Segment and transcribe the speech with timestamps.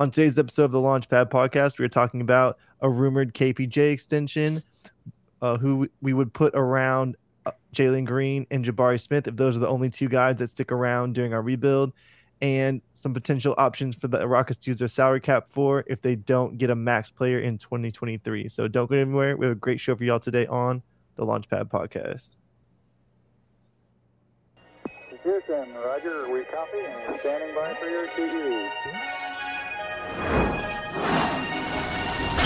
[0.00, 4.62] On today's episode of the Launchpad podcast, we are talking about a rumored KPJ extension,
[5.42, 9.60] uh, who we would put around uh, Jalen Green and Jabari Smith if those are
[9.60, 11.92] the only two guys that stick around during our rebuild,
[12.40, 16.14] and some potential options for the Rockets to use their salary cap for if they
[16.14, 18.48] don't get a max player in 2023.
[18.48, 19.36] So don't go anywhere.
[19.36, 20.82] We have a great show for y'all today on
[21.16, 22.36] the Launchpad podcast.
[25.24, 29.29] Houston, Roger, we copy and standing by for your TE.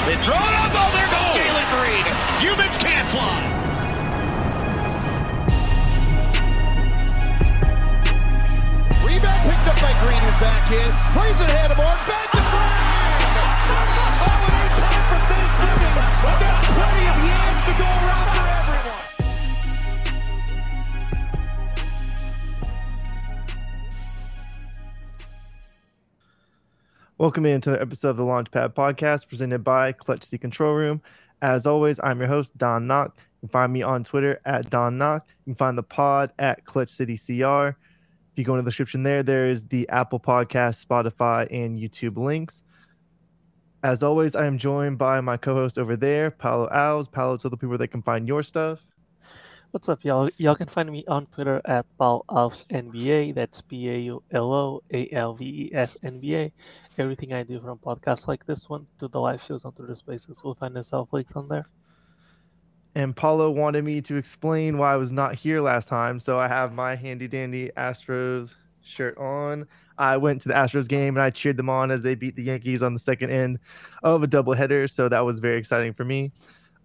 [0.05, 0.73] They throw it up.
[0.77, 1.38] Oh, there goes oh.
[1.38, 2.05] Jalen Green.
[2.45, 3.41] Humans can't fly.
[9.01, 10.93] Rebound picked up by Green, who's back in.
[11.16, 11.97] Plays it ahead of Mark.
[12.05, 12.85] Back to Green.
[14.21, 18.34] Oh, it ain't time for Thanksgiving, but there's plenty of yams to go around
[27.16, 31.00] Welcome into the episode of the Launchpad podcast presented by Clutch City Control Room.
[31.43, 33.15] As always, I'm your host, Don Knock.
[33.16, 35.24] You can find me on Twitter at Don Knock.
[35.46, 37.68] You can find the pod at Clutch City CR.
[37.68, 37.76] If
[38.34, 42.65] you go in the description there, there is the Apple Podcast, Spotify, and YouTube links.
[43.84, 47.09] As always, I am joined by my co-host over there, Paulo Alves.
[47.12, 48.84] Paulo, tell the people where they can find your stuff.
[49.75, 50.30] What's up, y'all?
[50.37, 53.35] Y'all can find me on Twitter at Paulo Alves NBA.
[53.35, 56.53] That's P A U L O A L V E S N B A.
[56.97, 60.45] Everything I do from podcasts like this one to the live shows on Twitter Spaces
[60.45, 61.67] will find itself linked on there.
[62.95, 66.47] And Paulo wanted me to explain why I was not here last time, so I
[66.47, 69.67] have my handy dandy Astros shirt on.
[69.99, 72.45] I went to the Astros game and I cheered them on as they beat the
[72.45, 73.59] Yankees on the second end
[74.05, 76.31] of a doubleheader, so that was very exciting for me.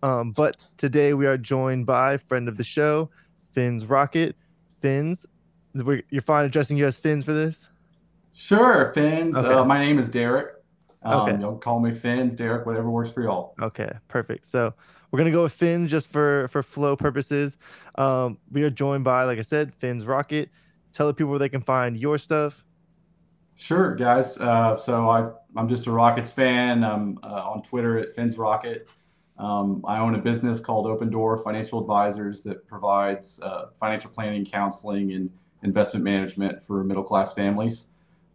[0.02, 3.09] Um, but today we are joined by friend of the show,
[3.52, 4.36] Fins Rocket.
[4.81, 5.25] Fins,
[5.73, 7.67] we're- you're fine addressing you as Fins for this?
[8.33, 9.36] Sure, Fins.
[9.36, 9.47] Okay.
[9.53, 10.55] Uh, my name is Derek.
[11.03, 11.42] Um, Okay.
[11.42, 13.55] Y'all call me Fins, Derek, whatever works for y'all.
[13.61, 14.45] Okay, perfect.
[14.45, 14.73] So
[15.11, 17.58] we're gonna go with Finn just for for flow purposes.
[17.95, 20.49] Um, we are joined by, like I said, Fins Rocket.
[20.93, 22.64] Tell the people where they can find your stuff.
[23.55, 24.37] Sure, guys.
[24.37, 26.83] Uh, so I, I'm just a Rockets fan.
[26.83, 28.89] I'm uh, on Twitter at Fins Rocket.
[29.39, 34.45] Um, I own a business called Open Door Financial Advisors that provides uh, financial planning,
[34.45, 35.32] counseling, and
[35.64, 37.88] investment management for middle class families.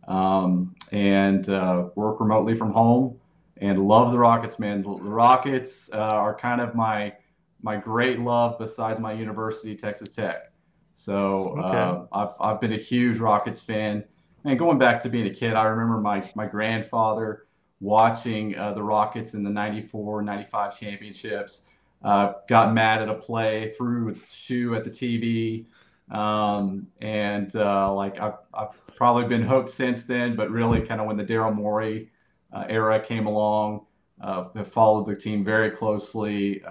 [0.08, 3.18] Um, and uh, work remotely from home
[3.58, 4.82] and love the Rockets, man.
[4.82, 7.14] The Rockets uh, are kind of my
[7.62, 10.52] my great love besides my university, Texas Tech.
[10.92, 14.04] So uh, I've, I've been a huge Rockets fan.
[14.44, 17.43] And going back to being a kid, I remember my, my grandfather
[17.84, 21.62] watching uh, the Rockets in the 94 95 championships.
[22.02, 25.66] Uh, got mad at a play, threw a shoe at the TV.
[26.10, 31.06] Um, and uh, like I've, I've probably been hooked since then, but really kind of
[31.06, 32.10] when the Daryl Morey
[32.52, 33.86] uh, era came along,
[34.20, 36.62] uh, have followed the team very closely.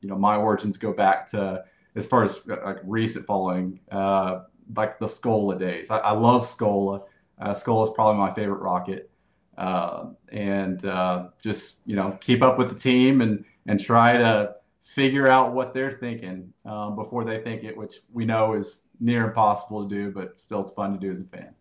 [0.00, 1.64] You know, my origins go back to
[1.96, 5.90] as far as like recent following, like the Scola days.
[5.90, 7.02] I, I love Scola.
[7.40, 9.10] Uh, Scola is probably my favorite Rocket,
[9.58, 14.54] uh, and uh, just you know keep up with the team and and try to
[14.80, 19.28] figure out what they're thinking um, before they think it, which we know is near
[19.28, 21.54] impossible to do, but still it's fun to do as a fan.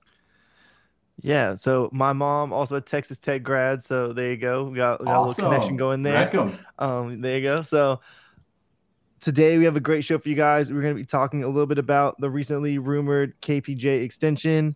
[1.21, 1.55] Yeah.
[1.55, 4.65] So my mom also a Texas Tech grad, so there you go.
[4.65, 6.29] We got, we got a little connection going there.
[6.79, 7.63] Um, there you go.
[7.63, 7.99] So
[9.19, 10.71] today we have a great show for you guys.
[10.71, 14.75] We're going to be talking a little bit about the recently rumored KPJ extension.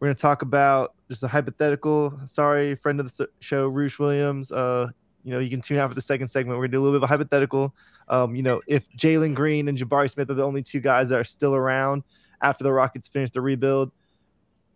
[0.00, 2.18] We're going to talk about just a hypothetical.
[2.24, 4.50] Sorry, friend of the show, Roosh Williams.
[4.50, 4.88] Uh,
[5.24, 6.56] you know, you can tune out for the second segment.
[6.56, 7.74] We're going to do a little bit of a hypothetical.
[8.08, 11.20] Um, you know, if Jalen Green and Jabari Smith are the only two guys that
[11.20, 12.02] are still around
[12.40, 13.92] after the Rockets finish the rebuild,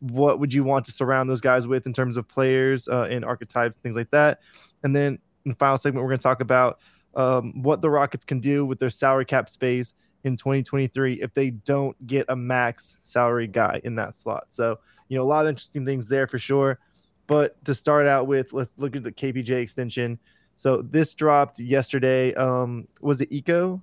[0.01, 3.25] what would you want to surround those guys with in terms of players uh, and
[3.25, 4.41] archetypes, things like that?
[4.83, 6.81] And then in the final segment, we're going to talk about
[7.15, 11.51] um, what the Rockets can do with their salary cap space in 2023 if they
[11.51, 14.47] don't get a max salary guy in that slot.
[14.51, 14.79] So,
[15.09, 16.79] you know, a lot of interesting things there for sure.
[17.27, 20.19] But to start out with, let's look at the KPJ extension.
[20.57, 22.35] So this dropped yesterday.
[22.35, 23.81] Um, was it Iko?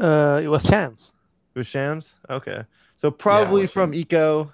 [0.00, 1.12] Uh, it was Shams.
[1.54, 2.12] It was Shams.
[2.28, 2.62] Okay,
[2.96, 4.52] so probably was from Iko,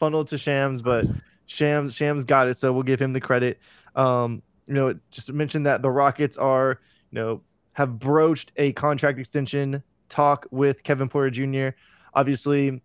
[0.00, 1.06] funneled to Shams, but
[1.46, 3.60] Shams Shams got it, so we'll give him the credit.
[3.94, 7.42] Um, you know, just to mention that the Rockets are, you know,
[7.72, 11.76] have broached a contract extension talk with Kevin Porter Jr.
[12.14, 12.82] Obviously,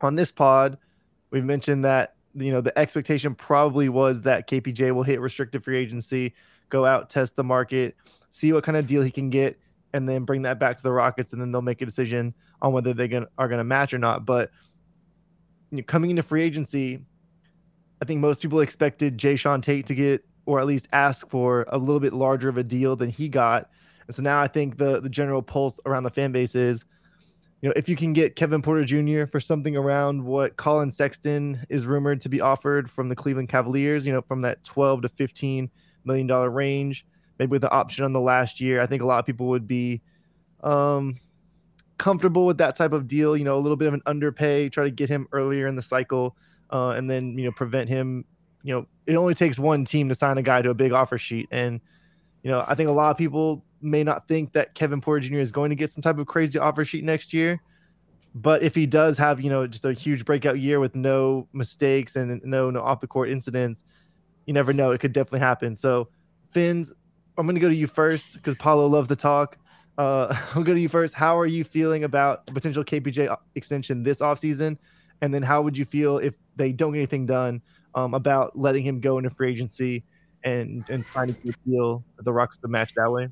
[0.00, 0.78] on this pod,
[1.30, 5.78] we've mentioned that you know the expectation probably was that KPJ will hit restricted free
[5.78, 6.34] agency,
[6.68, 7.96] go out, test the market,
[8.32, 9.58] see what kind of deal he can get,
[9.92, 12.72] and then bring that back to the Rockets, and then they'll make a decision on
[12.72, 14.24] whether they gonna, are going to match or not.
[14.24, 14.50] But
[15.70, 17.00] you know, coming into free agency,
[18.00, 21.78] I think most people expected Jae'Sean Tate to get, or at least ask for, a
[21.78, 23.70] little bit larger of a deal than he got.
[24.06, 26.84] And so now I think the the general pulse around the fan base is,
[27.60, 29.26] you know, if you can get Kevin Porter Jr.
[29.26, 34.06] for something around what Collin Sexton is rumored to be offered from the Cleveland Cavaliers,
[34.06, 35.70] you know, from that 12 to 15
[36.04, 37.04] million dollar range,
[37.38, 39.66] maybe with the option on the last year, I think a lot of people would
[39.66, 40.02] be
[40.62, 41.16] um,
[41.98, 43.36] comfortable with that type of deal.
[43.36, 45.82] You know, a little bit of an underpay, try to get him earlier in the
[45.82, 46.36] cycle,
[46.70, 48.24] uh, and then you know prevent him.
[48.62, 51.18] You know, it only takes one team to sign a guy to a big offer
[51.18, 51.80] sheet, and
[52.42, 55.36] you know, I think a lot of people may not think that Kevin Porter Jr.
[55.36, 57.60] is going to get some type of crazy offer sheet next year.
[58.34, 62.16] But if he does have, you know, just a huge breakout year with no mistakes
[62.16, 63.84] and no no off the court incidents,
[64.46, 64.92] you never know.
[64.92, 65.74] It could definitely happen.
[65.74, 66.08] So,
[66.50, 66.92] Fins,
[67.36, 69.56] I'm going to go to you first because Paulo loves to talk.
[69.96, 71.14] Uh, I'll go to you first.
[71.14, 74.78] How are you feeling about potential KPJ extension this offseason?
[75.20, 77.60] And then how would you feel if they don't get anything done
[77.94, 80.04] um, about letting him go into free agency
[80.44, 83.28] and and finding a deal the Rockets to match that way?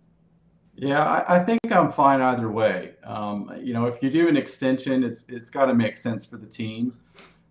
[0.76, 2.94] Yeah, I, I think I'm fine either way.
[3.04, 6.36] Um, you know, if you do an extension, it's it's got to make sense for
[6.36, 6.92] the team.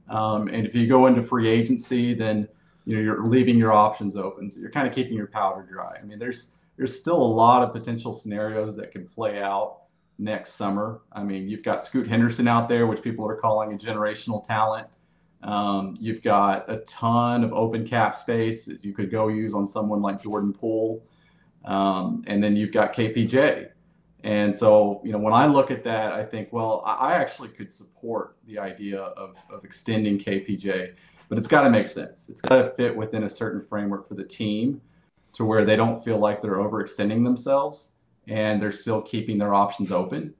[0.09, 2.47] Um, and if you go into free agency, then
[2.85, 5.97] you know you're leaving your options open, so you're kind of keeping your powder dry.
[5.99, 9.79] I mean, there's there's still a lot of potential scenarios that can play out
[10.19, 11.01] next summer.
[11.11, 14.87] I mean, you've got Scoot Henderson out there, which people are calling a generational talent.
[15.41, 19.65] Um, you've got a ton of open cap space that you could go use on
[19.65, 21.01] someone like Jordan Poole.
[21.65, 23.69] Um, and then you've got KPJ.
[24.23, 27.71] And so, you know, when I look at that, I think, well, I actually could
[27.71, 30.93] support the idea of, of extending KPJ,
[31.29, 32.27] but it's got to make sense.
[32.29, 34.81] It's got to fit within a certain framework for the team
[35.33, 37.93] to where they don't feel like they're overextending themselves
[38.27, 40.33] and they're still keeping their options open.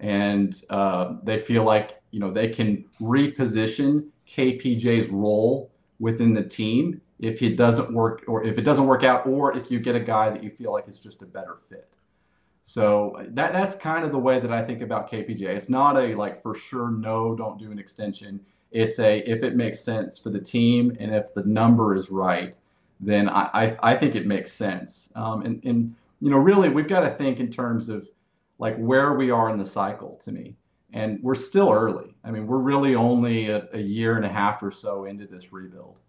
[0.00, 7.00] And uh, they feel like, you know, they can reposition KPJ's role within the team
[7.18, 10.00] if it doesn't work or if it doesn't work out or if you get a
[10.00, 11.96] guy that you feel like is just a better fit.
[12.62, 15.42] So that that's kind of the way that I think about KPJ.
[15.42, 18.40] It's not a like for sure no, don't do an extension.
[18.72, 22.54] It's a if it makes sense for the team and if the number is right,
[23.00, 23.50] then I
[23.82, 25.10] I, I think it makes sense.
[25.14, 28.08] Um, and and you know really we've got to think in terms of
[28.58, 30.56] like where we are in the cycle to me.
[30.92, 32.14] And we're still early.
[32.24, 35.52] I mean, we're really only a, a year and a half or so into this
[35.52, 36.00] rebuild.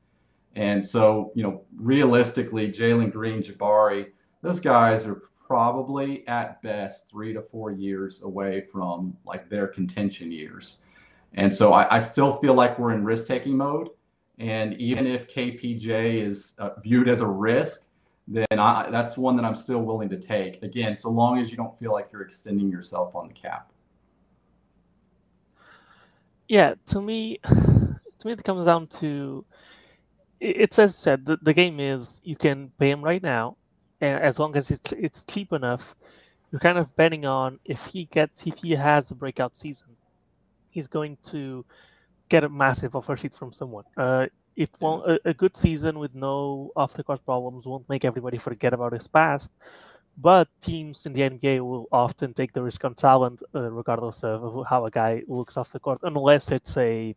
[0.58, 4.08] And so, you know, realistically, Jalen Green, Jabari,
[4.42, 10.32] those guys are probably at best three to four years away from like their contention
[10.32, 10.78] years.
[11.36, 13.90] And so I, I still feel like we're in risk taking mode.
[14.40, 17.84] And even if KPJ is uh, viewed as a risk,
[18.28, 20.64] then I, that's one that I'm still willing to take.
[20.64, 23.72] Again, so long as you don't feel like you're extending yourself on the cap.
[26.48, 29.46] Yeah, to me, to me, it comes down to
[30.40, 33.58] it's as said the, the game is you can pay him right now
[34.02, 35.96] and as long as it's it's cheap enough
[36.52, 39.90] you're kind of betting on if he gets if he has a breakout season
[40.70, 41.66] he's going to
[42.30, 43.86] get a massive offer sheet from someone.
[43.96, 48.04] Uh, it won't a, a, good season with no off the court problems won't make
[48.04, 49.52] everybody forget about his past
[50.18, 54.66] but teams in the NBA will often take the risk on talent, uh, regardless of
[54.68, 57.16] how a guy looks off the court, unless it's a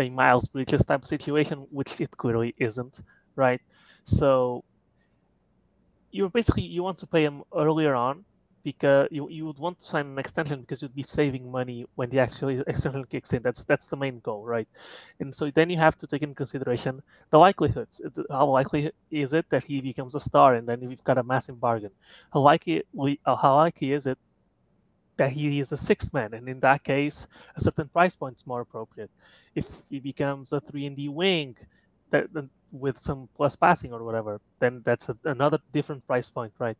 [0.00, 3.02] a Miles Bridges type of situation, which it clearly isn't,
[3.36, 3.60] right?
[4.04, 4.64] So
[6.10, 8.24] you're basically you want to pay him earlier on
[8.62, 12.10] because you, you would want to sign an extension because you'd be saving money when
[12.10, 13.42] the actual extension kicks in.
[13.42, 14.68] That's that's the main goal, right?
[15.20, 18.00] And so then you have to take in consideration the likelihoods.
[18.04, 21.22] Uh, how likely is it that he becomes a star, and then you've got a
[21.22, 21.92] massive bargain?
[22.32, 22.82] How likely
[23.24, 24.18] uh, how likely is it
[25.20, 28.46] that he is a sixth man, and in that case, a certain price point is
[28.46, 29.10] more appropriate.
[29.54, 31.56] If he becomes a three and D wing,
[32.10, 32.28] that
[32.72, 36.78] with some plus passing or whatever, then that's a, another different price point, right?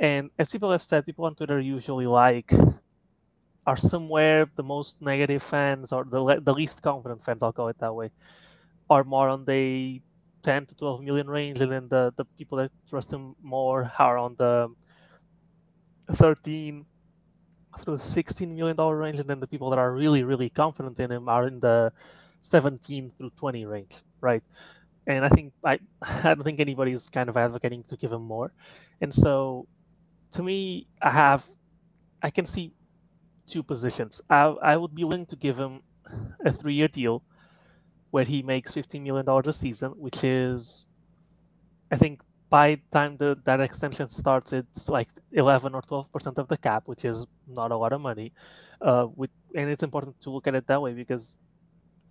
[0.00, 2.52] And as people have said, people on Twitter usually like
[3.66, 7.78] are somewhere the most negative fans or the the least confident fans, I'll call it
[7.80, 8.10] that way,
[8.90, 10.00] are more on the
[10.44, 14.18] 10 to 12 million range, and then the the people that trust him more are
[14.18, 14.68] on the
[16.12, 16.86] 13
[17.80, 21.10] through 16 million dollar range, and then the people that are really really confident in
[21.12, 21.92] him are in the
[22.42, 24.42] 17 through 20 range, right?
[25.06, 28.52] And I think I I don't think anybody's kind of advocating to give him more,
[29.00, 29.66] and so
[30.32, 31.46] to me I have
[32.22, 32.72] I can see
[33.46, 34.20] two positions.
[34.30, 35.82] I I would be willing to give him
[36.44, 37.24] a three year deal
[38.10, 40.86] where he makes 15 million dollars a season, which is
[41.90, 42.22] I think
[42.54, 46.56] by the time the, that extension starts, it's like 11 or 12 percent of the
[46.56, 48.32] cap, which is not a lot of money.
[48.80, 51.40] Uh, with, and it's important to look at it that way because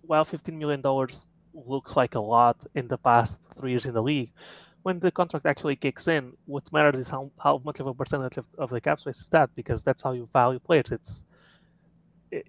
[0.02, 4.02] while 15 million dollars looks like a lot in the past three years in the
[4.02, 4.32] league.
[4.82, 8.36] When the contract actually kicks in, what matters is how, how much of a percentage
[8.36, 10.92] of, of the cap space is that, because that's how you value players.
[10.92, 11.24] It's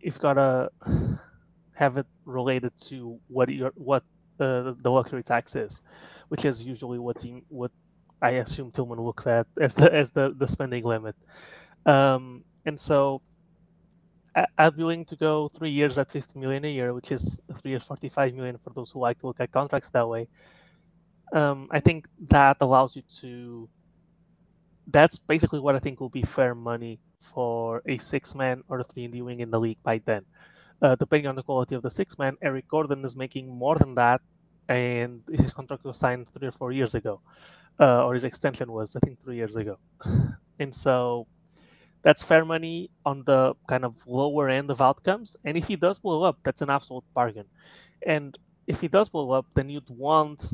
[0.03, 0.69] you've got to
[1.81, 4.03] have it related to what your what
[4.41, 5.81] uh, the luxury tax is,
[6.27, 7.71] which is usually what team, what
[8.25, 11.15] I assume Tilman looks at as the as the, the spending limit.
[11.85, 13.21] Um, and so
[14.57, 17.71] I, be willing to go three years at 50 million a year, which is three
[17.71, 20.27] years 45 million for those who like to look at contracts that way.
[21.33, 23.69] Um, I think that allows you to.
[24.87, 28.83] That's basically what I think will be fair money for a six man or a
[28.83, 30.25] three and D wing in the league by then.
[30.81, 33.95] Uh, depending on the quality of the six man, Eric Gordon is making more than
[33.95, 34.21] that,
[34.69, 37.21] and his contract was signed three or four years ago,
[37.79, 39.79] uh, or his extension was, I think, three years ago.
[40.59, 41.27] And so
[42.03, 45.35] that's fair money on the kind of lower end of outcomes.
[45.43, 47.45] And if he does blow up, that's an absolute bargain.
[48.05, 50.53] And if he does blow up, then you'd want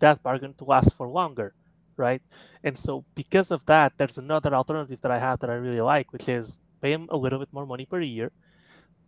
[0.00, 1.54] that bargain to last for longer,
[1.96, 2.22] right?
[2.64, 6.12] And so because of that, there's another alternative that I have that I really like,
[6.12, 8.32] which is pay him a little bit more money per year,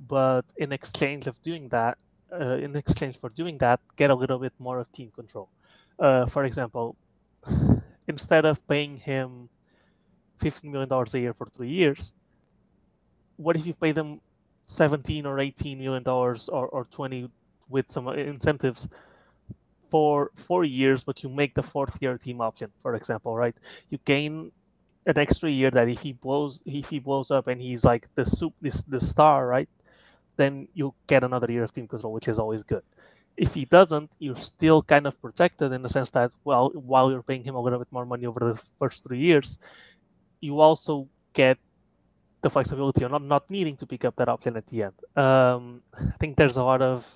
[0.01, 1.99] but in exchange of doing that,
[2.33, 5.51] uh, in exchange for doing that, get a little bit more of team control.
[6.01, 6.97] Uh, for example,
[8.09, 9.51] instead of paying him
[10.41, 12.15] $15 million a year for three years,
[13.37, 14.21] what if you pay them
[14.67, 17.31] 17 or 18 million dollars or, or 20
[17.69, 18.89] with some incentives
[19.91, 23.57] for four years, but you make the fourth year team option, for example, right?
[23.91, 24.53] You gain
[25.07, 28.25] an extra year that if he blows if he blows up and he's like the
[28.25, 29.69] soup this the star, right?
[30.37, 32.85] Then you get another year of team control, which is always good.
[33.41, 37.25] If he doesn't, you're still kind of protected in the sense that well, while you're
[37.25, 39.59] paying him a little bit more money over the first three years,
[40.41, 41.57] you also get
[42.43, 44.99] the flexibility of not, not needing to pick up that option at the end.
[45.17, 47.07] Um, I think there's a lot of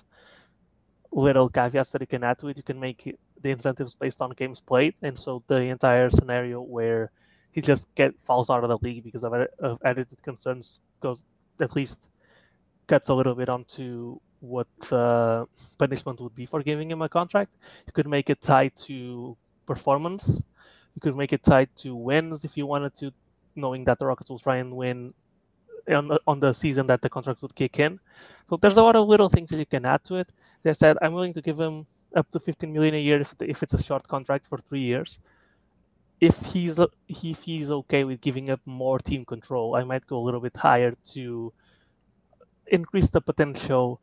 [1.11, 2.57] little caveats that you can add to it.
[2.57, 7.11] You can make the incentives based on games played, and so the entire scenario where
[7.51, 11.23] he just get falls out of the league because of, of attitude concerns goes
[11.61, 11.99] at least
[12.87, 15.47] cuts a little bit onto what the
[15.77, 17.51] punishment would be for giving him a contract.
[17.87, 19.35] You could make it tied to
[19.65, 20.43] performance.
[20.95, 23.11] You could make it tied to wins if you wanted to,
[23.55, 25.13] knowing that the Rockets will try and win
[25.89, 27.99] on the, on the season that the contract would kick in.
[28.49, 30.31] So there's a lot of little things that you can add to it.
[30.63, 31.85] They said I'm willing to give him
[32.15, 35.19] up to 15 million a year if, if it's a short contract for three years.
[36.21, 40.23] If he's if he's okay with giving up more team control, I might go a
[40.23, 41.53] little bit higher to
[42.67, 43.99] increase the potential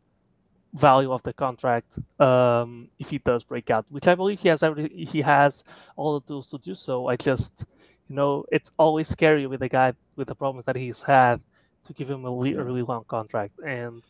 [0.74, 4.62] value of the contract um, if he does break out, which I believe he has
[4.62, 5.64] every he has
[5.96, 7.08] all the tools to do so.
[7.08, 7.64] I just
[8.08, 11.40] you know it's always scary with a guy with the problems that he's had
[11.84, 14.02] to give him a, a really long contract and.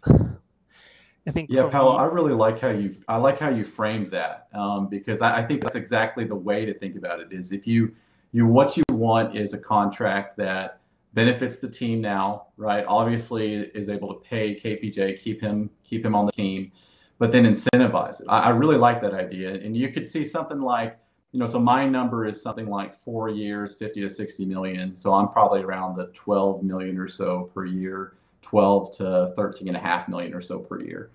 [1.24, 4.10] I think Yeah, Paulo, me- I really like how you I like how you framed
[4.10, 7.32] that um, because I, I think that's exactly the way to think about it.
[7.32, 7.94] Is if you
[8.32, 10.81] you what you want is a contract that
[11.14, 12.84] benefits the team now, right?
[12.88, 16.72] Obviously, is able to pay KPJ, keep him keep him on the team,
[17.18, 18.26] but then incentivize it.
[18.28, 20.98] I, I really like that idea, and you could see something like
[21.32, 24.94] you know, so my number is something like four years, 50 to 60 million.
[24.94, 29.76] So I'm probably around the 12 million or so per year, 12 to 13 and
[29.76, 31.10] a half million or so per year.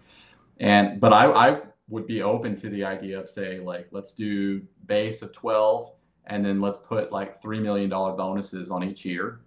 [0.60, 4.62] And, but I, I would be open to the idea of say, like, let's do
[4.88, 5.92] base of 12
[6.26, 9.42] and then let's put like $3 million bonuses on each year.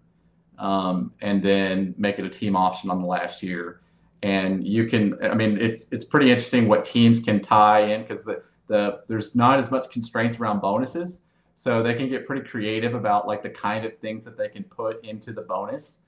[0.60, 3.80] Um, and then make it a team option on the last year.
[4.22, 8.22] And you can, I mean, it's, it's pretty interesting what teams can tie in because
[8.24, 11.22] the, the there's not as much constraints around bonuses.
[11.54, 14.64] So they can get pretty creative about like the kind of things that they can
[14.64, 15.98] put into the bonus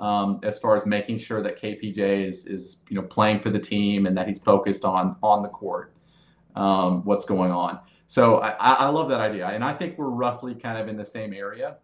[0.00, 3.58] um, as far as making sure that kpj is is you know playing for the
[3.58, 5.92] team and that he's focused on on the court
[6.56, 7.78] um, what's going on.
[8.06, 9.46] So I, I love that idea.
[9.48, 11.76] And i think we're roughly kind of in the same area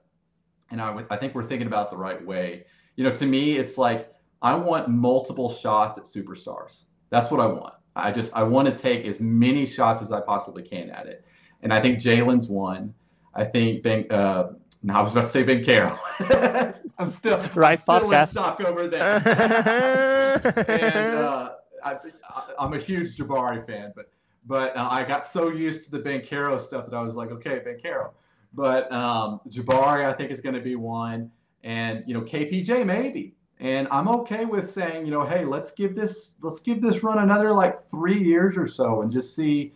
[0.70, 2.64] and I, I think we're thinking about the right way
[2.96, 7.46] you know to me it's like i want multiple shots at superstars that's what i
[7.46, 11.06] want I just I want to take as many shots as I possibly can at
[11.06, 11.24] it,
[11.62, 12.92] and I think Jalen's one.
[13.34, 14.04] I think Ben.
[14.10, 15.98] Uh, no, I was about to say Ben Carroll.
[16.98, 18.28] I'm still Right I'm still in podcast.
[18.28, 19.02] stock over there.
[20.68, 21.92] and uh, I,
[22.28, 24.10] I, I'm a huge Jabari fan, but
[24.46, 27.30] but uh, I got so used to the Ben Caro stuff that I was like,
[27.30, 28.12] okay, Ben Caro.
[28.56, 31.30] But um, Jabari, I think is going to be one,
[31.62, 33.34] and you know KPJ maybe.
[33.60, 37.18] And I'm okay with saying, you know, hey, let's give this let's give this run
[37.18, 39.72] another like three years or so, and just see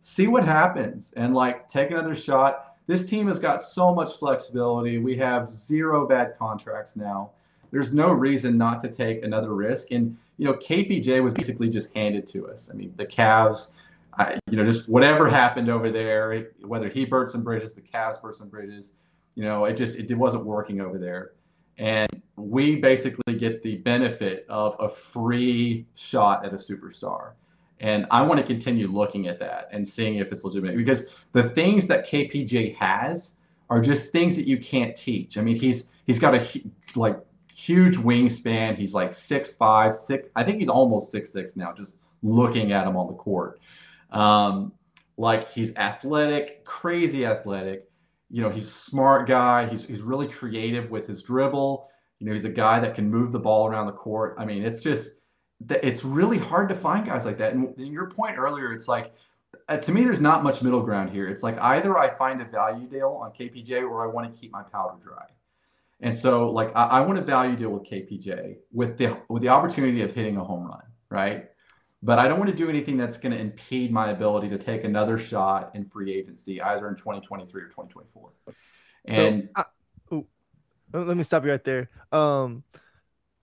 [0.00, 2.76] see what happens, and like take another shot.
[2.86, 4.98] This team has got so much flexibility.
[4.98, 7.30] We have zero bad contracts now.
[7.70, 9.90] there's no reason not to take another risk.
[9.90, 12.68] And you know, KPJ was basically just handed to us.
[12.70, 13.70] I mean, the Cavs,
[14.18, 18.20] I, you know, just whatever happened over there, whether he burnt some bridges, the Cavs
[18.20, 18.92] burnt some bridges,
[19.34, 21.32] you know, it just it wasn't working over there.
[21.78, 27.32] And we basically get the benefit of a free shot at a superstar.
[27.80, 31.50] And I want to continue looking at that and seeing if it's legitimate because the
[31.50, 33.36] things that KPJ has
[33.70, 35.36] are just things that you can't teach.
[35.36, 36.62] I mean, he's he's got a
[36.94, 37.18] like
[37.52, 38.76] huge wingspan.
[38.76, 40.28] He's like six five, six.
[40.36, 41.72] I think he's almost six six now.
[41.72, 43.60] Just looking at him on the court,
[44.14, 44.72] um,
[45.16, 47.88] like he's athletic, crazy athletic.
[48.30, 49.68] You know, he's a smart guy.
[49.68, 51.88] He's he's really creative with his dribble.
[52.18, 54.36] You know, he's a guy that can move the ball around the court.
[54.38, 55.12] I mean, it's just
[55.68, 57.54] it's really hard to find guys like that.
[57.54, 59.12] And your point earlier, it's like
[59.68, 61.28] uh, to me, there's not much middle ground here.
[61.28, 64.52] It's like either I find a value deal on KPJ or I want to keep
[64.52, 65.26] my powder dry.
[66.00, 69.48] And so, like, I, I want a value deal with KPJ with the with the
[69.48, 71.48] opportunity of hitting a home run, right?
[72.04, 74.84] But I don't want to do anything that's going to impede my ability to take
[74.84, 78.30] another shot in free agency, either in 2023 or 2024.
[79.06, 79.64] And so, uh,
[80.92, 81.88] let me stop you right there.
[82.12, 82.62] Um,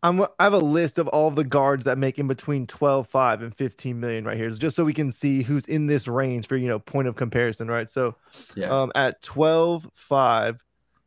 [0.03, 3.07] I'm I have a list of all of the guards that make in between 12,
[3.07, 4.49] 5 and 15 million right here.
[4.51, 7.67] Just so we can see who's in this range for you know point of comparison,
[7.67, 7.89] right?
[7.89, 8.15] So
[8.55, 8.69] yeah.
[8.69, 10.63] um at 12, 5,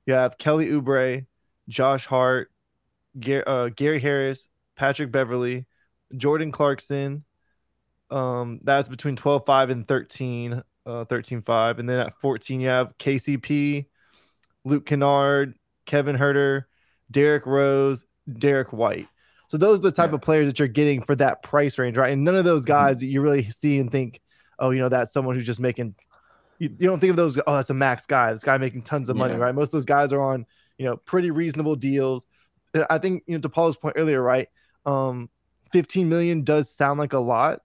[0.06, 1.26] you have Kelly Oubre,
[1.68, 2.50] Josh Hart,
[3.18, 5.66] Gar- uh, Gary Harris, Patrick Beverley,
[6.16, 7.24] Jordan Clarkson.
[8.10, 11.78] Um, that's between 12, 5 and 13, uh 13, 5.
[11.78, 13.86] And then at 14, you have KCP,
[14.64, 15.54] Luke Kennard,
[15.86, 16.64] Kevin Huerter,
[17.10, 19.08] Derrick Rose, Derrick White.
[19.48, 20.16] So those are the type yeah.
[20.16, 22.12] of players that you're getting for that price range, right?
[22.12, 22.72] And none of those mm-hmm.
[22.72, 23.06] guys mm-hmm.
[23.06, 24.20] you really see and think,
[24.58, 25.94] oh, you know, that's someone who's just making.
[26.58, 27.38] You, you don't think of those.
[27.46, 28.32] Oh, that's a max guy.
[28.32, 29.40] This guy making tons of money, yeah.
[29.40, 29.54] right?
[29.54, 30.46] Most of those guys are on,
[30.78, 32.26] you know, pretty reasonable deals.
[32.90, 34.48] I think you know to Paul's point earlier, right?
[34.86, 35.30] Um,
[35.72, 37.60] 15 million does sound like a lot.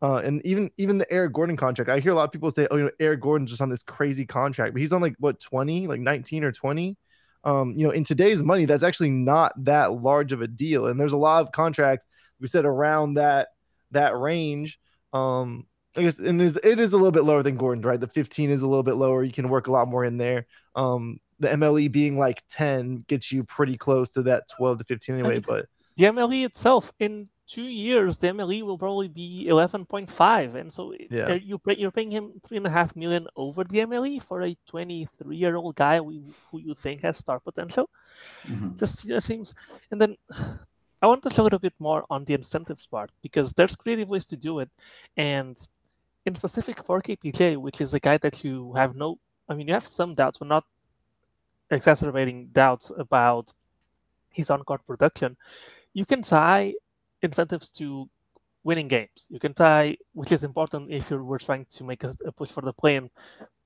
[0.00, 2.68] Uh, and even even the Eric Gordon contract, I hear a lot of people say,
[2.70, 5.40] "Oh, you know, Eric Gordon's just on this crazy contract," but he's on like what
[5.40, 6.96] 20, like 19 or 20
[7.44, 10.86] um, you know, in today's money, that's actually not that large of a deal.
[10.86, 12.06] And there's a lot of contracts
[12.40, 13.48] we said around that
[13.92, 14.78] that range.
[15.12, 17.98] Um, I guess and is it is a little bit lower than Gordon's, right?
[17.98, 19.22] The 15 is a little bit lower.
[19.22, 20.46] You can work a lot more in there.
[20.74, 25.14] Um, the MLE being like 10 gets you pretty close to that 12 to 15
[25.14, 25.38] anyway.
[25.38, 30.94] But the MLE itself in two years, the MLE will probably be 11.5, and so
[31.10, 31.34] yeah.
[31.34, 35.36] you you're paying him three and a half million over the MLE for a 23
[35.36, 37.88] year old guy who, you think has star potential.
[38.46, 38.76] Mm-hmm.
[38.76, 39.54] Just seems,
[39.90, 40.16] and then
[41.00, 44.10] I want to talk a little bit more on the incentives part because there's creative
[44.10, 44.68] ways to do it,
[45.16, 45.56] and
[46.26, 49.74] in specific for KPJ, which is a guy that you have no, I mean, you
[49.74, 50.64] have some doubts, but not
[51.70, 53.52] exacerbating doubts about
[54.30, 55.36] his on-court production.
[55.94, 56.74] You can tie
[57.22, 58.08] incentives to
[58.64, 59.26] winning games.
[59.30, 62.50] You can tie, which is important if you were trying to make a, a push
[62.50, 63.10] for the play-in.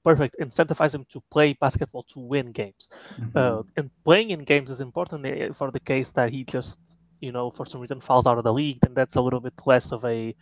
[0.04, 0.36] Perfect.
[0.40, 2.88] Incentivize them to play basketball to win games.
[3.20, 3.38] Mm-hmm.
[3.38, 6.80] Uh, and playing in games is important eh, for the case that he just,
[7.20, 8.78] you know, for some reason falls out of the league.
[8.80, 10.34] Then that's a little bit less of a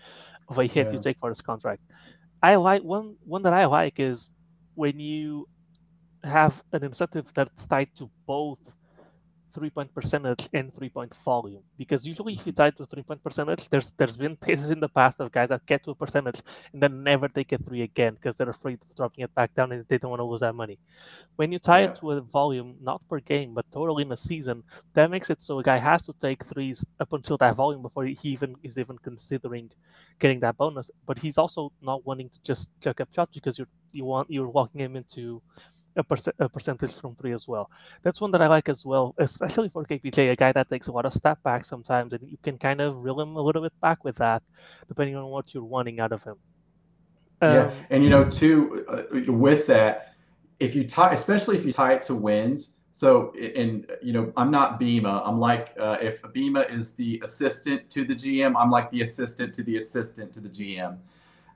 [0.49, 0.93] of a hit yeah.
[0.93, 1.83] you take for his contract.
[2.43, 4.31] I like one one that I like is
[4.75, 5.47] when you
[6.25, 8.75] have an incentive that's tied to both
[9.53, 11.63] three point percentage and three point volume.
[11.77, 14.89] Because usually if you tie to three point percentage there's there's been cases in the
[14.89, 16.41] past of guys that get to a percentage
[16.73, 19.73] and then never take a three again because they're afraid of dropping it back down
[19.73, 20.79] and they don't want to lose that money.
[21.37, 21.91] When you tie yeah.
[21.91, 24.63] it to a volume not per game but total in a season
[24.95, 28.05] that makes it so a guy has to take threes up until that volume before
[28.05, 29.71] he even is even considering
[30.19, 30.91] getting that bonus.
[31.07, 34.49] But he's also not wanting to just chuck up shots because you're you want you're
[34.49, 35.43] walking him into
[35.97, 37.71] a, perc- a percentage from three as well.
[38.03, 40.93] That's one that I like as well, especially for KPJ, a guy that takes a
[40.93, 43.73] lot of step back sometimes, and you can kind of reel him a little bit
[43.81, 44.43] back with that,
[44.89, 46.37] depending on what you're wanting out of him.
[47.43, 50.15] Um, yeah, and you know, too, uh, with that,
[50.59, 52.75] if you tie, especially if you tie it to wins.
[52.93, 55.27] So, and you know, I'm not Bima.
[55.27, 59.55] I'm like, uh, if Bima is the assistant to the GM, I'm like the assistant
[59.55, 60.99] to the assistant to the GM.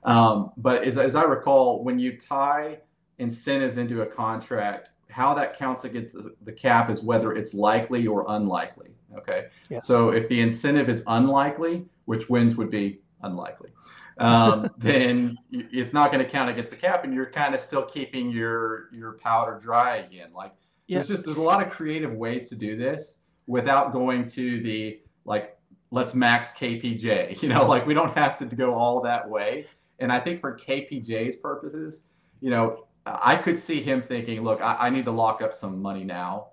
[0.03, 2.77] Um, but as, as I recall, when you tie
[3.19, 8.07] incentives into a contract, how that counts against the, the cap is whether it's likely
[8.07, 8.89] or unlikely.
[9.17, 9.47] Okay.
[9.69, 9.87] Yes.
[9.87, 13.69] So if the incentive is unlikely, which wins would be unlikely,
[14.17, 17.83] um, then it's not going to count against the cap, and you're kind of still
[17.83, 20.29] keeping your your powder dry again.
[20.33, 20.51] Like
[20.87, 20.97] yeah.
[20.97, 24.99] there's just there's a lot of creative ways to do this without going to the
[25.23, 25.57] like
[25.91, 27.41] let's max KPJ.
[27.45, 29.67] You know, like we don't have to go all that way.
[29.99, 32.03] And I think for KPJ's purposes,
[32.41, 35.81] you know, I could see him thinking, look, I, I need to lock up some
[35.81, 36.47] money now.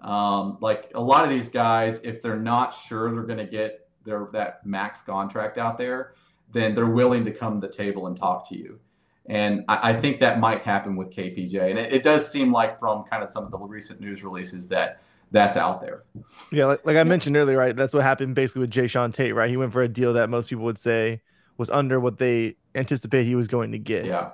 [0.00, 3.88] Um, like a lot of these guys, if they're not sure they're going to get
[4.04, 6.14] their that max contract out there,
[6.52, 8.78] then they're willing to come to the table and talk to you.
[9.26, 11.70] And I, I think that might happen with KPJ.
[11.70, 14.68] And it, it, does seem like from kind of some of the recent news releases
[14.68, 16.04] that that's out there.
[16.50, 17.76] Yeah, like, like I mentioned earlier, right?
[17.76, 19.50] That's what happened basically with Jae'Sean Tate, right?
[19.50, 21.20] He went for a deal that most people would say
[21.58, 24.06] was under what they anticipate he was going to get.
[24.06, 24.30] Yeah.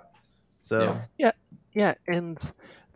[0.63, 1.33] So yeah, yeah,
[1.75, 1.95] yeah.
[2.07, 2.39] and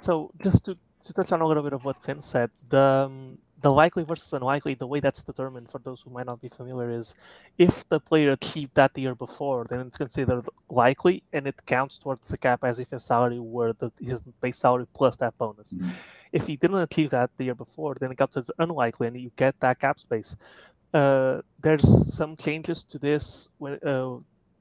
[0.01, 3.39] so just to, to touch on a little bit of what Finn said, the um,
[3.61, 6.91] the likely versus unlikely, the way that's determined for those who might not be familiar
[6.91, 7.15] is
[7.57, 11.99] if the player achieved that the year before, then it's considered likely and it counts
[11.99, 15.73] towards the cap as if his salary were the, his base salary plus that bonus.
[15.73, 15.91] Mm-hmm.
[16.31, 19.33] If he didn't achieve that the year before, then it counts as unlikely and you
[19.35, 20.37] get that cap space.
[20.95, 24.19] Uh, there's some changes to this when uh,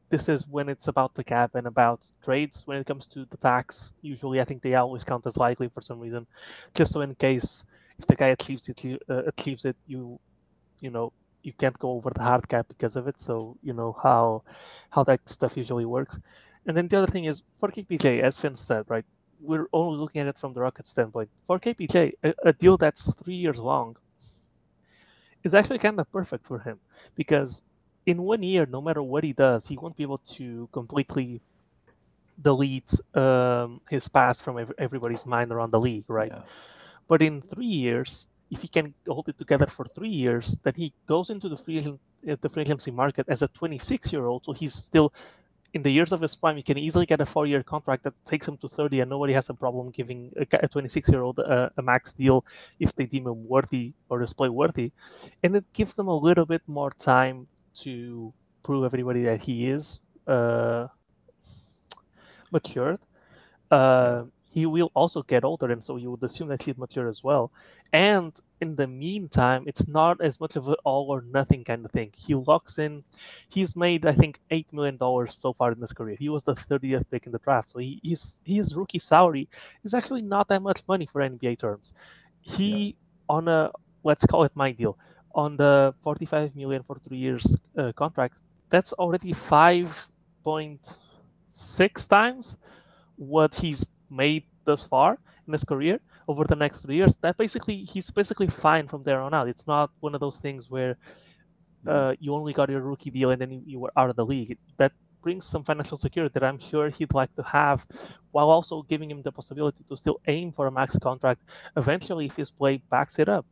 [0.09, 2.65] this is when it's about the cap and about trades.
[2.65, 5.81] When it comes to the tax, usually I think they always count as likely for
[5.81, 6.27] some reason,
[6.73, 7.65] just so in case
[7.99, 10.19] if the guy achieves it, uh, achieves it, you,
[10.81, 11.11] you know,
[11.43, 13.19] you can't go over the hard cap because of it.
[13.19, 14.43] So you know how
[14.91, 16.19] how that stuff usually works.
[16.65, 19.05] And then the other thing is for KPJ, as Finn said, right?
[19.39, 21.29] We're only looking at it from the Rocket standpoint.
[21.47, 23.95] For KPJ, a, a deal that's three years long
[25.43, 26.79] is actually kind of perfect for him
[27.15, 27.63] because
[28.07, 31.41] in one year, no matter what he does, he won't be able to completely
[32.41, 36.31] delete um, his past from every, everybody's mind around the league, right?
[36.33, 36.41] Yeah.
[37.09, 40.93] But in three years, if he can hold it together for three years, then he
[41.05, 44.45] goes into the free uh, the free agency market as a 26 year old.
[44.45, 45.13] So he's still
[45.73, 46.55] in the years of his prime.
[46.55, 49.33] He can easily get a four year contract that takes him to 30, and nobody
[49.33, 52.45] has a problem giving a 26 year old a, a, max deal
[52.79, 54.91] if they deem him worthy or display worthy.
[55.43, 57.47] And it gives them a little bit more time
[57.83, 60.87] to prove everybody that he is uh,
[62.51, 62.99] matured.
[63.71, 67.23] Uh, he will also get older, and so you would assume that he's mature as
[67.23, 67.51] well.
[67.93, 71.91] And in the meantime, it's not as much of an all or nothing kind of
[71.91, 72.11] thing.
[72.15, 73.03] He locks in.
[73.49, 76.15] He's made, I think, eight million dollars so far in his career.
[76.19, 79.47] He was the 30th pick in the draft, so he, his his rookie salary
[79.83, 81.93] is actually not that much money for NBA terms.
[82.41, 82.97] He
[83.29, 83.35] yeah.
[83.35, 83.71] on a
[84.03, 84.97] let's call it my deal
[85.37, 88.35] on the 45 million for three years uh, contract.
[88.69, 92.57] That's already 5.6 times
[93.15, 97.83] what he's made thus far in his career over the next three years, that basically
[97.85, 99.47] he's basically fine from there on out.
[99.47, 100.97] It's not one of those things where
[101.87, 104.25] uh, you only got your rookie deal and then you, you were out of the
[104.25, 104.57] league.
[104.77, 104.91] That
[105.23, 107.85] brings some financial security that I'm sure he'd like to have,
[108.31, 111.41] while also giving him the possibility to still aim for a max contract
[111.77, 113.45] eventually if his play backs it up.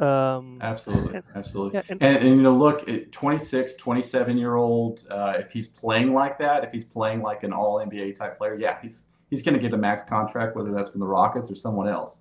[0.00, 1.78] Um, absolutely, and, absolutely.
[1.78, 6.14] Yeah, and, and, and, you know, look, 26, 27 year old, uh, if he's playing
[6.14, 9.54] like that, if he's playing like an All NBA type player, yeah, he's he's going
[9.54, 12.20] to get a max contract, whether that's from the Rockets or someone else.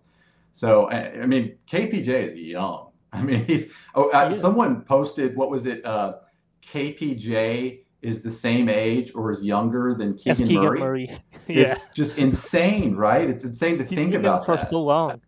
[0.51, 2.87] So, I mean, KPJ is young.
[3.13, 3.67] I mean, he's.
[3.95, 5.83] Oh, uh, someone posted what was it?
[5.85, 6.17] Uh,
[6.63, 10.79] KPJ is the same age or is younger than Keegan, Keegan Murray.
[10.79, 11.09] Murray.
[11.47, 13.29] yeah, it's just insane, right?
[13.29, 14.67] It's insane to he's think about for that.
[14.67, 15.21] so long.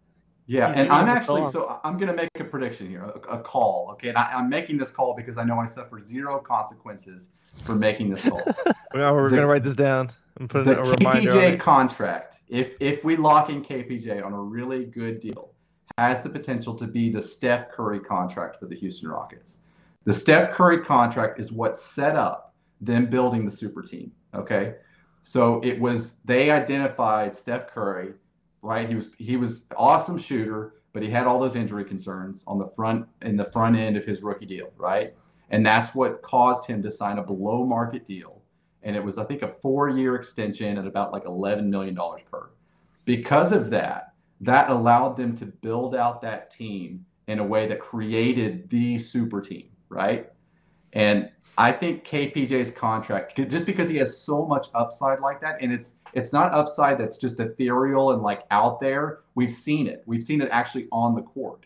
[0.52, 3.40] Yeah, he's and I'm actually so I'm going to make a prediction here, a, a
[3.40, 3.90] call.
[3.94, 7.30] Okay, and I, am making this call because I know I suffer zero consequences
[7.64, 8.44] for making this call.
[8.94, 10.10] well, we're going to write this down
[10.42, 11.32] and put the a reminder.
[11.32, 15.54] KPJ contract, if if we lock in KPJ on a really good deal,
[15.98, 19.60] has the potential to be the Steph Curry contract for the Houston Rockets.
[20.04, 24.12] The Steph Curry contract is what set up them building the super team.
[24.36, 24.76] Okay,
[25.24, 28.16] so it was they identified Steph Curry,
[28.62, 28.88] right?
[28.88, 32.68] He was he was awesome shooter, but he had all those injury concerns on the
[32.68, 35.14] front in the front end of his rookie deal, right?
[35.50, 38.42] And that's what caused him to sign a below market deal.
[38.84, 42.50] And it was, I think, a four year extension at about like $11 million per.
[43.06, 47.80] Because of that, that allowed them to build out that team in a way that
[47.80, 50.30] created the super team, right?
[50.94, 55.72] And I think KPJ's contract, just because he has so much upside like that, and
[55.72, 59.20] it's it's not upside that's just ethereal and like out there.
[59.36, 60.04] We've seen it.
[60.06, 61.66] We've seen it actually on the court.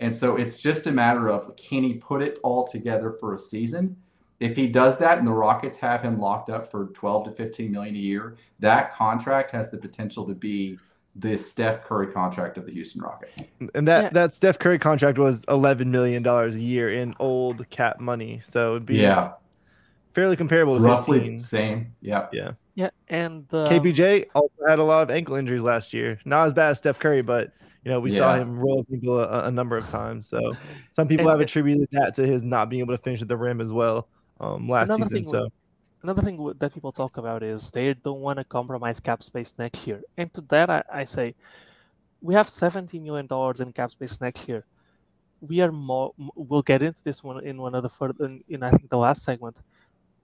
[0.00, 3.38] And so it's just a matter of can he put it all together for a
[3.38, 3.96] season?
[4.40, 7.72] If he does that and the Rockets have him locked up for 12 to 15
[7.72, 10.78] million a year, that contract has the potential to be
[11.16, 13.42] the Steph Curry contract of the Houston Rockets.
[13.74, 14.10] And that yeah.
[14.10, 18.40] that Steph Curry contract was 11 million dollars a year in old cap money.
[18.44, 19.32] So it'd be Yeah.
[20.14, 21.40] fairly comparable to roughly 15.
[21.40, 21.94] same.
[22.00, 22.28] Yeah.
[22.32, 22.52] Yeah.
[22.78, 26.20] Yeah, and um, KPJ also had a lot of ankle injuries last year.
[26.24, 27.52] Not as bad as Steph Curry, but
[27.84, 28.18] you know, we yeah.
[28.18, 30.28] saw him roll his ankle a, a, number of times.
[30.28, 30.52] So
[30.92, 33.36] some people and, have attributed that to his not being able to finish at the
[33.36, 34.06] rim as well
[34.38, 35.08] um, last season.
[35.08, 35.48] Thing, so
[36.02, 39.86] another thing that people talk about is they don't want to compromise cap space next
[39.86, 40.02] year.
[40.16, 41.34] And to that, I, I say,
[42.20, 44.64] we have 70 million dollars in cap space next year.
[45.40, 46.12] We are more.
[46.34, 48.98] We'll get into this one in one of the further in, in I think the
[48.98, 49.58] last segment.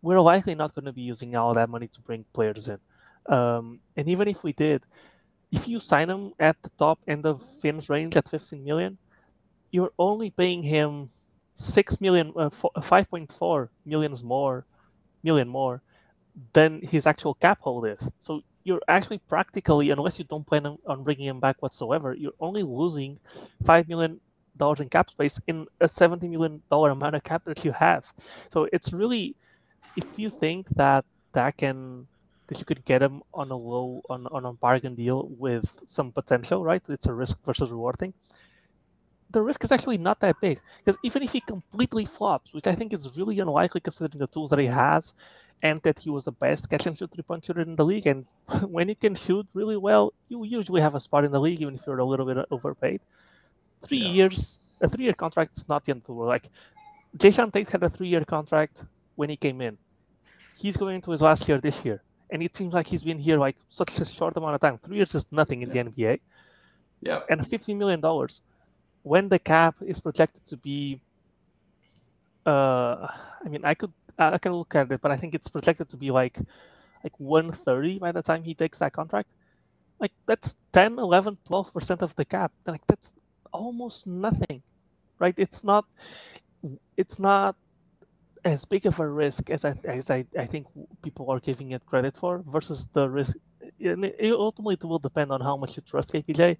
[0.02, 2.78] We're likely not going to be using all that money to bring players in,
[3.34, 4.84] um, and even if we did,
[5.52, 8.98] if you sign him at the top end of Finn's range at 15 million,
[9.70, 11.10] you're only paying him
[11.54, 14.66] six million, uh, 5.4 millions more,
[15.24, 15.82] million more
[16.52, 18.10] than his actual cap hold is.
[18.20, 22.62] So you're actually practically, unless you don't plan on bringing him back whatsoever, you're only
[22.62, 23.18] losing
[23.64, 24.20] five million
[24.56, 28.04] dollars in cap space in a seventy million dollar amount of cap that you have.
[28.52, 29.36] So it's really,
[29.96, 32.06] if you think that that can
[32.48, 36.12] that you could get him on a low on, on a bargain deal with some
[36.12, 36.82] potential, right?
[36.88, 38.14] It's a risk versus reward thing.
[39.34, 42.74] The risk is actually not that big because even if he completely flops, which I
[42.76, 45.12] think is really unlikely considering the tools that he has,
[45.64, 48.06] and that he was the best catch and shoot three point shooter in the league.
[48.06, 48.26] And
[48.68, 51.74] when you can shoot really well, you usually have a spot in the league, even
[51.74, 53.00] if you're a little bit overpaid.
[53.82, 54.18] Three yeah.
[54.18, 56.28] years, a three year contract is not the end of the world.
[56.28, 56.48] Like
[57.18, 58.84] Jae'Sean Tate had a three year contract
[59.16, 59.78] when he came in.
[60.54, 62.02] He's going into his last year this year.
[62.30, 64.78] And it seems like he's been here like such a short amount of time.
[64.78, 65.82] Three years is nothing in yeah.
[65.82, 66.20] the NBA.
[67.00, 67.20] Yeah.
[67.28, 68.00] And $15 million
[69.04, 71.02] when the cap is projected to be
[72.46, 73.08] uh
[73.44, 75.96] I mean I could I can look at it, but I think it's projected to
[75.98, 76.38] be like
[77.04, 79.30] like 130 by the time he takes that contract.
[80.00, 82.52] Like that's 10, 11, 12 percent of the cap.
[82.66, 83.14] Like that's
[83.52, 84.62] almost nothing,
[85.20, 85.34] right?
[85.38, 85.86] It's not
[86.96, 87.56] it's not
[88.44, 90.66] as big of a risk as I as I, I think
[91.02, 93.36] people are giving it credit for versus the risk.
[93.80, 96.58] And it ultimately it will depend on how much you trust KPJ.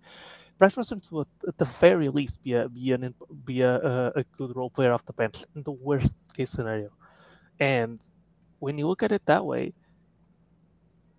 [0.61, 3.15] Russell to at the very least be a be an
[3.45, 6.91] be a, a, a good role player off the bench in the worst case scenario.
[7.61, 8.01] And
[8.61, 9.75] when you look at it that way,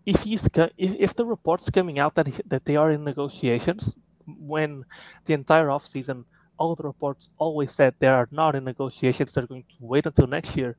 [0.06, 3.98] if he's if, if the reports coming out that he, that they are in negotiations,
[4.28, 4.84] when
[5.26, 6.26] the entire offseason,
[6.58, 10.28] all the reports always said they are not in negotiations, they're going to wait until
[10.28, 10.78] next year.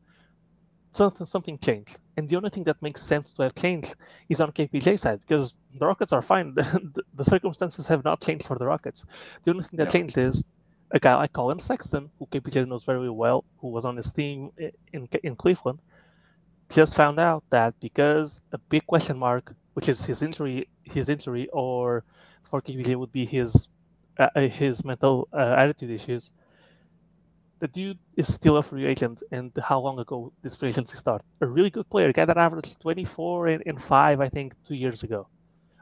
[0.97, 3.95] Something something changed, and the only thing that makes sense to have changed
[4.31, 6.55] is on KPJ side because the Rockets are fine.
[6.95, 9.05] the, the circumstances have not changed for the Rockets.
[9.43, 9.97] The only thing that yeah.
[9.97, 10.45] changed is
[10.93, 14.51] a guy like Collin Sexton, who KPJ knows very well, who was on his team
[14.93, 15.81] in, in Cleveland,
[16.71, 21.49] just found out that because a big question mark, which is his injury, his injury,
[21.53, 22.05] or
[22.45, 23.69] for KPJ would be his
[24.19, 26.33] uh, uh, his mental uh, attitude issues.
[27.59, 31.25] The dude is still a free agent, and how long ago this free agency started?
[31.41, 34.75] A really good player, a guy that averaged 24 and, and five, I think, two
[34.75, 35.27] years ago,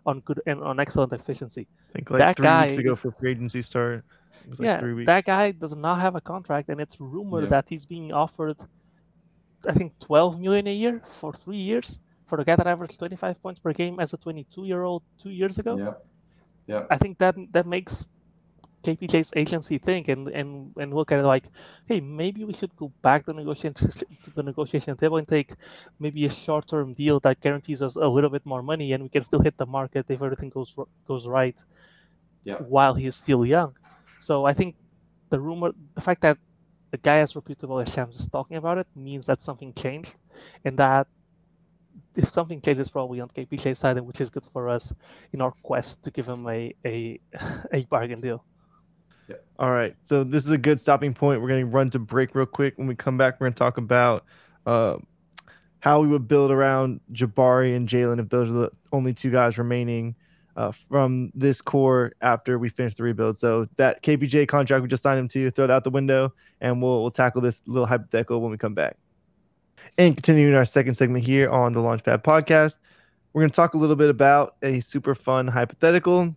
[0.06, 1.66] on good and on excellent efficiency.
[1.90, 4.04] I think like that three guy, weeks ago for free agency start.
[4.46, 8.12] Like yeah, that guy does not have a contract, and it's rumored that he's being
[8.12, 8.56] offered,
[9.66, 13.42] I think, 12 million a year for three years for a guy that averaged 25
[13.42, 15.76] points per game as a 22 year old two years ago.
[15.76, 15.92] Yeah,
[16.66, 16.86] yeah.
[16.90, 18.06] I think that that makes
[18.84, 21.46] KPJ's agency think and and and look at it like,
[21.86, 23.74] hey, maybe we should go back to the negotiation
[24.24, 25.54] to the negotiation table and take
[26.00, 29.10] maybe a short term deal that guarantees us a little bit more money, and we
[29.10, 31.58] can still hit the market if everything goes goes right.
[32.44, 32.58] Yeah.
[32.58, 33.76] While he's still young.
[34.18, 34.76] So I think
[35.30, 36.38] the rumor, the fact that
[36.90, 40.16] the guy as reputable as Shams is talking about it means that something changed,
[40.64, 41.08] and that
[42.16, 44.92] if something changes, probably on KPJ's side, which is good for us
[45.32, 47.20] in our quest to give him a a,
[47.72, 48.44] a bargain deal.
[49.58, 49.94] All right.
[50.02, 51.40] So this is a good stopping point.
[51.40, 52.76] We're going to run to break real quick.
[52.76, 54.24] When we come back, we're going to talk about
[54.66, 54.96] uh,
[55.80, 59.56] how we would build around Jabari and Jalen if those are the only two guys
[59.58, 60.16] remaining
[60.56, 63.36] uh, from this core after we finish the rebuild.
[63.36, 66.82] So that KPJ contract we just signed him to, throw that out the window, and
[66.82, 68.96] we'll we'll tackle this little hypothetical when we come back.
[69.98, 72.78] And continuing our second segment here on the Launchpad podcast,
[73.32, 76.34] we're going to talk a little bit about a super fun hypothetical.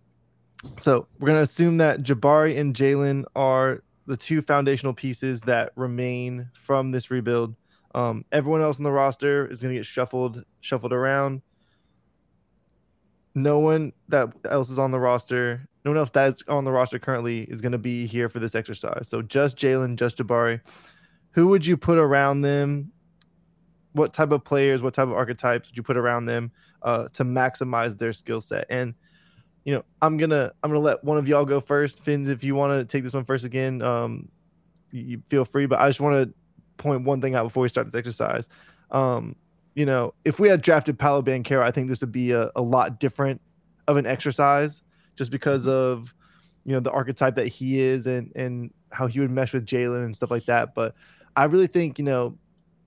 [0.76, 5.72] So we're going to assume that Jabari and Jalen are the two foundational pieces that
[5.76, 7.54] remain from this rebuild.
[7.94, 11.42] Um, everyone else on the roster is going to get shuffled shuffled around
[13.38, 16.72] no one that else is on the roster, no one else that is on the
[16.72, 19.08] roster currently is going to be here for this exercise.
[19.08, 20.60] So just Jalen, just Jabari.
[21.32, 22.92] Who would you put around them?
[23.92, 27.24] What type of players, what type of archetypes would you put around them uh, to
[27.24, 28.66] maximize their skill set?
[28.68, 28.94] And
[29.68, 32.02] you know, I'm gonna I'm gonna let one of y'all go first.
[32.02, 34.30] Fins, if you want to take this one first again, um,
[34.92, 35.66] you, you feel free.
[35.66, 36.34] But I just want to
[36.78, 38.48] point one thing out before we start this exercise.
[38.90, 39.36] Um,
[39.74, 42.62] you know, if we had drafted Paolo Banchero, I think this would be a, a
[42.62, 43.42] lot different
[43.86, 44.80] of an exercise
[45.16, 46.00] just because mm-hmm.
[46.00, 46.14] of,
[46.64, 50.02] you know, the archetype that he is and, and how he would mesh with Jalen
[50.02, 50.74] and stuff like that.
[50.74, 50.94] But
[51.36, 52.38] I really think, you know,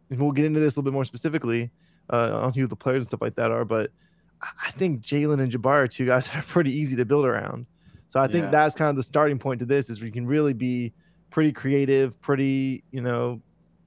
[0.10, 1.70] and we'll get into this a little bit more specifically
[2.10, 3.92] uh, on who the players and stuff like that are, but
[4.42, 7.66] I think Jalen and Jabari are two guys that are pretty easy to build around.
[8.08, 8.52] So I think Yeah.
[8.52, 10.94] that's kind of the starting point to this is we can really be
[11.30, 13.42] pretty creative, pretty you know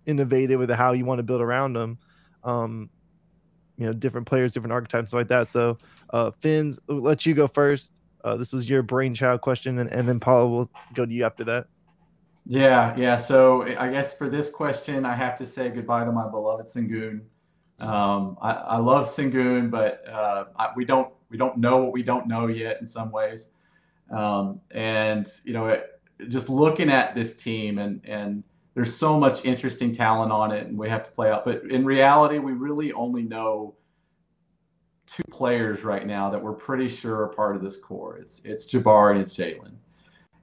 [0.06, 1.98] innovative with how you want to build around them.
[2.42, 2.90] Um,
[3.76, 5.48] you know, different players, different archetypes, like that.
[5.48, 5.78] So,
[6.10, 7.90] uh, Finns, let you go first.
[8.22, 11.42] Uh, this was your brainchild question, and, and then Paul will go to you after
[11.44, 11.66] that.
[12.46, 13.16] Yeah, yeah.
[13.16, 17.22] So I guess for this question, I have to say goodbye to my beloved Sengun.
[17.80, 22.02] Um, I, I love Sengun, but uh, I, we don't we don't know what we
[22.02, 23.48] don't know yet in some ways.
[24.10, 29.44] Um, and you know, it, just looking at this team and and there's so much
[29.44, 31.44] interesting talent on it, and we have to play out.
[31.44, 33.74] But in reality, we really only know
[35.06, 38.18] two players right now that we're pretty sure are part of this core.
[38.18, 39.74] It's it's Jabbar and it's Jalen.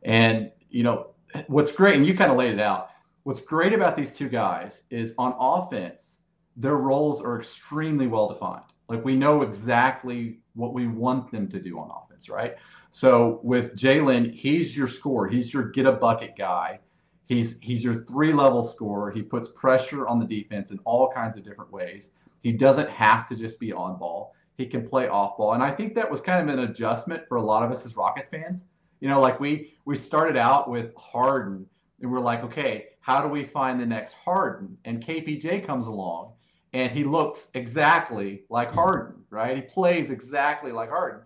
[0.04, 1.08] And you know,
[1.48, 2.90] what's great, and you kind of laid it out.
[3.24, 6.18] What's great about these two guys is on offense,
[6.58, 8.64] their roles are extremely well defined.
[8.90, 12.58] Like we know exactly what we want them to do on offense, right?
[12.90, 15.30] So with Jalen, he's your scorer.
[15.30, 16.80] He's your get a bucket guy.
[17.24, 19.10] He's he's your three level scorer.
[19.10, 22.12] He puts pressure on the defense in all kinds of different ways.
[22.42, 24.36] He doesn't have to just be on ball.
[24.58, 27.38] He can play off ball, and I think that was kind of an adjustment for
[27.38, 28.64] a lot of us as Rockets fans.
[29.00, 31.66] You know, like we we started out with Harden,
[32.02, 34.78] and we're like, okay, how do we find the next Harden?
[34.84, 36.34] And KPJ comes along,
[36.74, 39.56] and he looks exactly like Harden, right?
[39.58, 41.22] He plays exactly like Harden,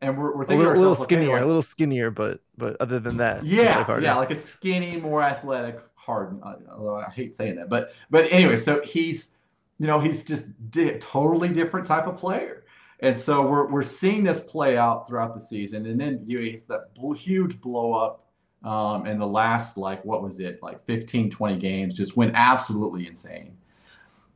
[0.00, 3.16] and we're, we're A little, little skinnier, like- a little skinnier, but but other than
[3.18, 6.40] that, yeah, like yeah, like a skinny, more athletic Harden.
[6.42, 9.30] Although I hate saying that, but but anyway, so he's,
[9.78, 12.64] you know, he's just di- totally different type of player,
[13.00, 16.44] and so we're we're seeing this play out throughout the season, and then you know,
[16.50, 18.22] he's that bl- huge blow up
[18.64, 23.06] um, in the last like what was it like 15, 20 games, just went absolutely
[23.06, 23.56] insane,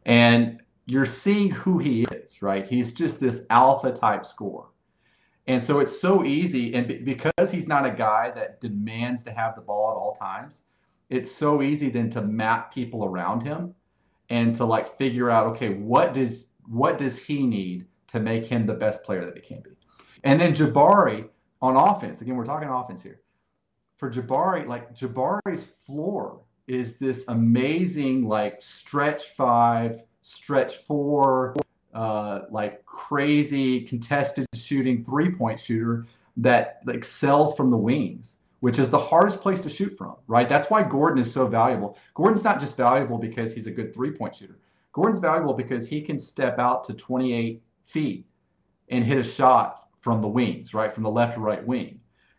[0.07, 2.67] and you're seeing who he is, right?
[2.67, 4.67] He's just this alpha type scorer.
[5.47, 6.75] And so it's so easy.
[6.75, 10.15] And be- because he's not a guy that demands to have the ball at all
[10.15, 10.63] times,
[11.09, 13.75] it's so easy then to map people around him
[14.31, 18.65] and to like figure out, okay, what does what does he need to make him
[18.65, 19.71] the best player that he can be?
[20.23, 21.29] And then Jabari
[21.61, 23.21] on offense, again, we're talking offense here.
[23.97, 31.57] For Jabari, like Jabari's floor is this amazing, like stretch five, stretch four,
[31.93, 36.07] uh, like crazy contested shooting three point shooter
[36.37, 40.49] that excels from the wings, which is the hardest place to shoot from, right?
[40.49, 41.99] That's why Gordon is so valuable.
[42.15, 44.59] Gordon's not just valuable because he's a good three point shooter.
[44.93, 48.27] Gordon's valuable because he can step out to 28 feet
[48.91, 50.95] and hit a shot from the wings, right?
[50.95, 51.99] From the left or right wing.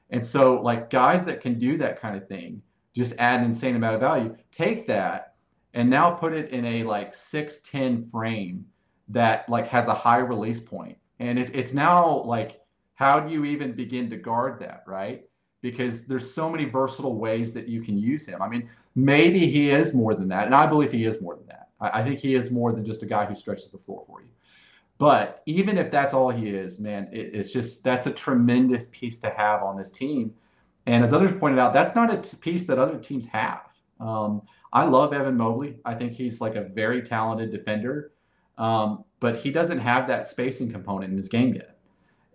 [0.10, 2.62] And so, like guys that can do that kind of thing
[2.94, 4.36] just add an insane amount of value.
[4.52, 5.36] Take that
[5.74, 8.66] and now put it in a like 6'10 frame
[9.10, 10.98] that like has a high release point.
[11.20, 12.62] And it, it's now like,
[12.96, 15.24] how do you even begin to guard that, right?
[15.62, 18.42] Because there's so many versatile ways that you can use him.
[18.42, 20.46] I mean, maybe he is more than that.
[20.46, 21.70] And I believe he is more than that.
[21.80, 24.22] I, I think he is more than just a guy who stretches the floor for
[24.22, 24.28] you.
[24.98, 29.18] But even if that's all he is, man, it, it's just that's a tremendous piece
[29.20, 30.34] to have on this team.
[30.86, 33.62] And as others pointed out, that's not a piece that other teams have.
[34.00, 34.42] Um,
[34.74, 35.78] I love Evan Mobley.
[35.86, 38.14] I think he's like a very talented defender,
[38.58, 41.78] um, but he doesn't have that spacing component in his game yet.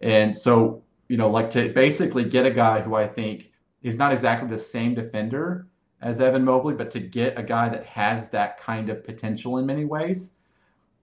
[0.03, 3.51] And so, you know, like to basically get a guy who I think
[3.83, 5.67] is not exactly the same defender
[6.03, 9.67] as Evan Mobley, but to get a guy that has that kind of potential in
[9.67, 10.33] many ways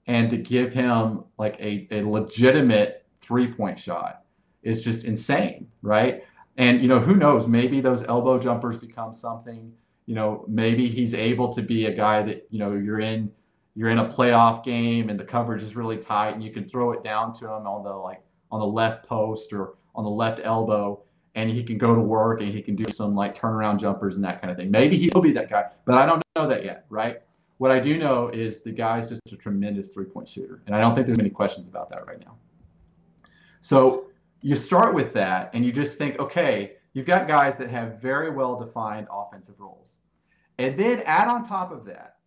[0.08, 4.24] and to give him like a, a legitimate three point shot
[4.62, 6.24] is just insane, right?
[6.58, 7.48] And, you know, who knows?
[7.48, 9.74] Maybe those elbow jumpers become something.
[10.06, 13.32] You know, maybe he's able to be a guy that, you know, you're in
[13.76, 16.92] you're in a playoff game and the coverage is really tight and you can throw
[16.92, 20.40] it down to him on the like on the left post or on the left
[20.44, 21.02] elbow
[21.36, 24.24] and he can go to work and he can do some like turnaround jumpers and
[24.24, 24.70] that kind of thing.
[24.70, 27.22] Maybe he'll be that guy, but I don't know that yet, right?
[27.58, 30.62] What I do know is the guy's just a tremendous three point shooter.
[30.68, 32.36] And I don't think there's any questions about that right now.
[33.62, 34.08] So
[34.44, 38.30] you start with that and you just think, okay, you've got guys that have very
[38.30, 39.98] well defined offensive roles.
[40.60, 42.18] And then add on top of that,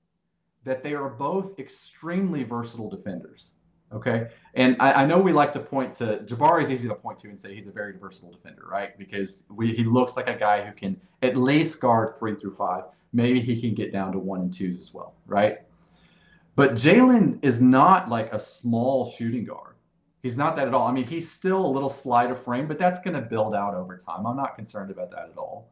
[0.65, 3.55] that they are both extremely versatile defenders.
[3.93, 4.29] Okay.
[4.55, 7.29] And I, I know we like to point to Jabari is easy to point to
[7.29, 8.99] and say he's a very versatile defender, right?
[8.99, 12.85] Because we, he looks like a guy who can at least guard three through five.
[13.13, 15.59] Maybe he can get down to one and twos as well, right?
[16.57, 19.76] But Jalen is not like a small shooting guard.
[20.27, 20.89] He's not that at all.
[20.89, 23.75] I mean, he's still a little slight of frame, but that's going to build out
[23.75, 24.27] over time.
[24.27, 25.71] I'm not concerned about that at all.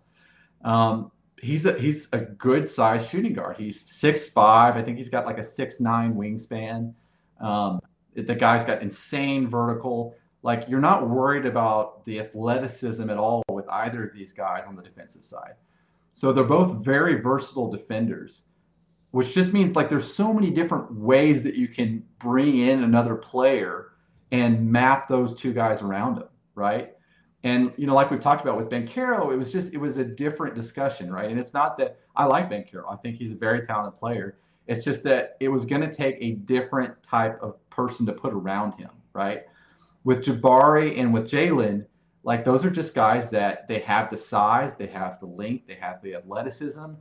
[0.63, 3.57] Um, he's a he's a good sized shooting guard.
[3.57, 4.77] He's six five.
[4.77, 6.95] I think he's got like a six nine wingspan.
[7.41, 7.81] Um,
[8.15, 10.15] the guy's got insane vertical.
[10.45, 14.65] Like you're not worried about the athleticism at all with with either of these guys
[14.67, 15.55] on the defensive side.
[16.13, 18.45] So they're both very versatile defenders,
[19.11, 23.17] which just means like there's so many different ways that you can bring in another
[23.17, 23.94] player
[24.35, 26.93] and map those two guys around them, right?
[27.45, 30.05] And you know, like we've talked about with Banchero, it was just it was a
[30.05, 31.31] different discussion, right?
[31.31, 32.93] And it's not that I like Banchero.
[32.93, 34.39] I think he's a very talented player.
[34.67, 38.33] It's just that it was going to take a different type of person to put
[38.33, 39.43] around him, right?
[40.03, 41.87] With Jabari and with Jalen,
[42.25, 45.75] like those are just guys that they have the size, they have the length, they
[45.75, 46.95] have the athleticism.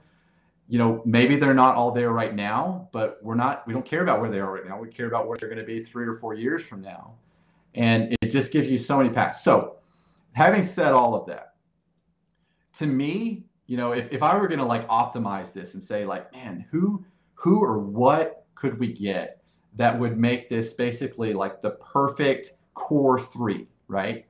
[0.67, 3.65] You know, maybe they're not all there right now, but we're not.
[3.65, 4.79] We don't care about where they are right now.
[4.79, 7.15] We care about where they're going to be three or four years from now,
[7.75, 9.43] and it just gives you so many paths.
[9.43, 9.77] So,
[10.33, 11.55] having said all of that,
[12.75, 16.05] to me, you know, if, if I were going to like optimize this and say
[16.05, 17.03] like, man, who
[17.35, 19.41] who or what could we get
[19.75, 24.25] that would make this basically like the perfect core three, right?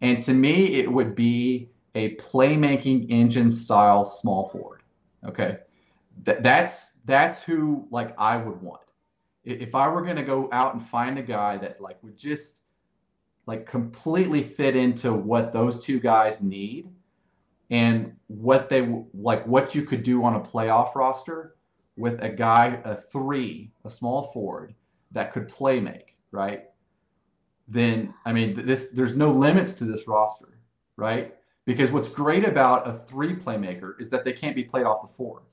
[0.00, 4.82] And to me, it would be a playmaking engine style small forward.
[5.26, 5.58] Okay.
[6.24, 8.82] Th- that's that's who like I would want.
[9.44, 12.57] If I were gonna go out and find a guy that like would just
[13.48, 16.86] like completely fit into what those two guys need
[17.70, 21.56] and what they like what you could do on a playoff roster
[21.96, 24.74] with a guy, a three, a small forward
[25.12, 26.64] that could play make, right?
[27.66, 30.58] Then I mean, this there's no limits to this roster,
[30.96, 31.34] right?
[31.64, 35.14] Because what's great about a three playmaker is that they can't be played off the
[35.16, 35.44] floor.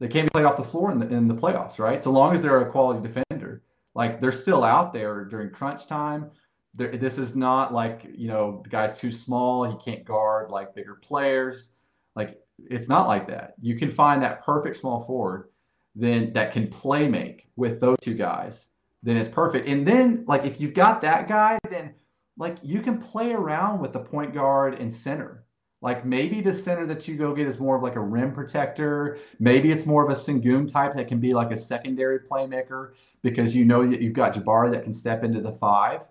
[0.00, 2.02] They can't be played off the floor in the in the playoffs, right?
[2.02, 3.62] So long as they're a quality defender,
[3.94, 6.32] like they're still out there during crunch time.
[6.76, 10.74] They're, this is not like you know the guy's too small, he can't guard like
[10.74, 11.70] bigger players.
[12.14, 13.54] Like it's not like that.
[13.60, 15.48] You can find that perfect small forward
[15.96, 18.66] then that can play make with those two guys,
[19.02, 19.66] then it's perfect.
[19.66, 21.94] And then like if you've got that guy, then
[22.36, 25.44] like you can play around with the point guard and center.
[25.80, 29.18] Like maybe the center that you go get is more of like a rim protector.
[29.38, 33.54] Maybe it's more of a Sengun type that can be like a secondary playmaker because
[33.54, 36.02] you know that you've got Jabari that can step into the five,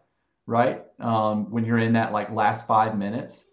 [0.47, 0.83] right?
[0.99, 3.45] Um, when you're in that like last five minutes.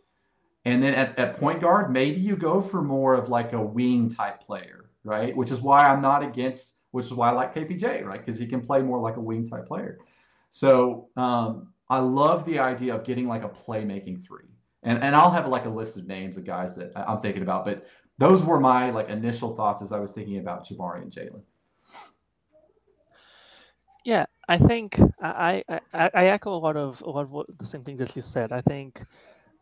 [0.65, 4.09] And then at, at point guard, maybe you go for more of like a wing
[4.09, 5.37] type player, right?
[5.37, 8.25] Which is why I'm not against, which is why I like KPJ, right?
[8.25, 9.99] Because he can play more like a wing type player.
[10.51, 14.45] So um, I love the idea of getting like a playmaking three.
[14.85, 17.65] And, and I'll have like a list of names of guys that I'm thinking about,
[17.65, 17.87] but
[18.19, 21.43] those were my like initial thoughts as I was thinking about Jabari and Jalen.
[24.05, 27.85] Yeah, I think I, I, I echo a lot of a lot of the same
[27.85, 28.53] thing that you said.
[28.53, 29.05] I think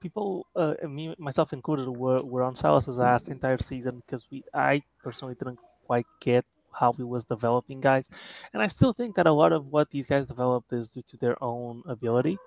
[0.01, 4.45] people, uh, me myself included, were, were on Silas's ass the entire season because we
[4.55, 8.11] I personally didn't quite get how he was developing guys,
[8.53, 11.17] and I still think that a lot of what these guys developed is due to
[11.19, 12.39] their own ability.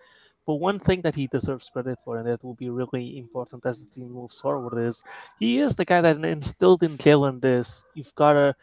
[0.45, 3.85] But one thing that he deserves credit for, and that will be really important as
[3.85, 5.03] the team moves forward, is
[5.39, 8.55] he is the guy that instilled in Jalen this: you've got to,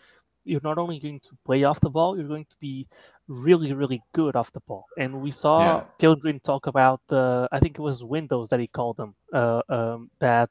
[0.45, 2.87] you're not only going to play off the ball, you're going to be
[3.31, 4.87] really, really good off the ball.
[4.99, 5.85] And we saw Yeah.
[6.03, 9.63] Jalen Green talk about the, I think it was windows that he called them, uh,
[9.71, 10.51] um, that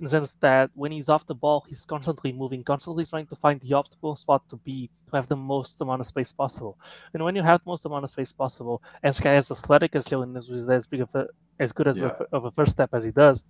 [0.00, 3.36] in the sense that when he's off the ball, he's constantly moving, constantly trying to
[3.36, 6.78] find the optimal spot to be, to have the most amount of space possible.
[7.14, 9.96] And when you have the most amount of space possible, as a guy as athletic
[9.96, 11.26] as Jalen is, as big of a,
[11.60, 12.10] as good as Yeah.
[12.10, 13.44] a, of a first step as he does,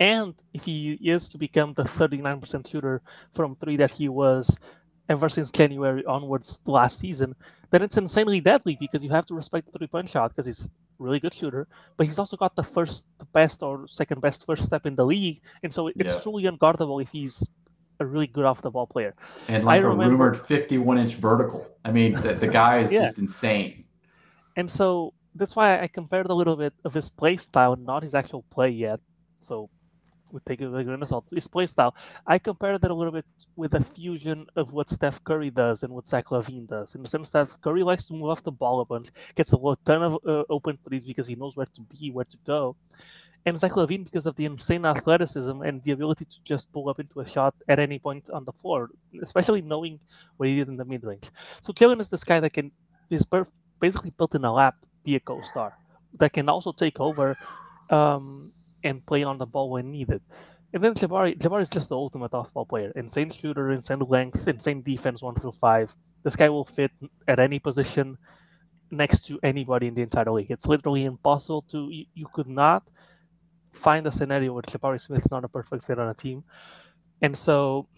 [0.00, 3.02] and if he is to become the 39% shooter
[3.34, 4.56] from three that he was
[5.08, 7.34] ever since January onwards last season,
[7.70, 10.70] then it's insanely deadly because you have to respect the three point shot because he's
[10.98, 14.64] really good shooter, but he's also got the first, the best or second best first
[14.64, 16.20] step in the league, and so it's Yeah.
[16.20, 17.50] truly unguardable if he's
[18.00, 19.14] a really good off the ball player.
[19.48, 21.66] And like I a remember- rumored 51 inch vertical.
[21.84, 23.04] I mean, the, the guy is Yeah.
[23.06, 23.84] just insane.
[24.56, 28.14] And so that's why I compared a little bit of his play style, not his
[28.14, 29.00] actual play yet.
[29.40, 29.68] So
[30.34, 31.24] with a grain of salt.
[31.30, 31.94] His play style,
[32.26, 33.24] I compared that a little bit
[33.56, 36.94] with a fusion of what Steph Curry does and what Zach LaVine does.
[36.94, 39.58] In the sense that Curry likes to move off the ball a bunch, gets a
[39.84, 42.76] ton of uh, open threes because he knows where to be, where to go.
[43.46, 46.98] And Zach LaVine because of the insane athleticism and the ability to just pull up
[46.98, 48.90] into a shot at any point on the floor,
[49.22, 50.00] especially knowing
[50.36, 51.30] what he did in the mid range.
[51.62, 52.72] So Kevin is this guy that can
[53.10, 53.24] is
[53.80, 55.74] basically built in a lap, be a co-star
[56.18, 57.36] that can also take over
[57.90, 58.52] um,
[58.84, 60.22] and play on the ball when needed.
[60.72, 62.92] And then Jabari, Jabari is just the ultimate off-ball player.
[62.96, 65.94] Insane shooter, insane length, insane defense, one through five.
[66.24, 66.90] This guy will fit
[67.28, 68.18] at any position
[68.90, 70.50] next to anybody in the entire league.
[70.50, 71.88] It's literally impossible to.
[71.90, 72.84] You, you could not
[73.72, 76.44] find a scenario where Jabari Smith is not a perfect fit on a team.
[77.22, 77.88] And so,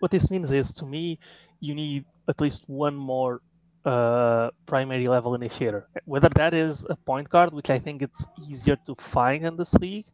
[0.00, 1.18] what this means is, to me,
[1.60, 3.40] you need at least one more
[3.86, 5.88] uh, primary level initiator.
[6.06, 9.74] Whether that is a point guard, which I think it's easier to find in this
[9.74, 10.06] league,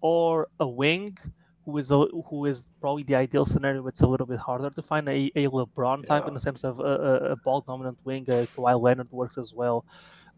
[0.00, 1.16] or a wing,
[1.64, 1.98] who is a,
[2.30, 3.86] who is probably the ideal scenario.
[3.86, 6.28] It's a little bit harder to find a, a LeBron type Yeah.
[6.28, 8.24] in the sense of a, a, a ball dominant wing.
[8.28, 9.84] Uh, Kawhi Leonard works as well.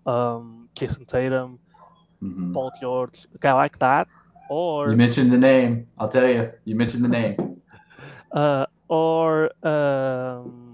[0.07, 1.59] Um, Jayson Tatum,
[2.23, 2.53] Mhm.
[2.53, 4.09] Paul George, a guy like that,
[4.49, 5.87] or You mentioned the name.
[5.99, 6.51] I'll tell you.
[6.65, 7.37] You mentioned the name.
[8.33, 10.66] uh, or um,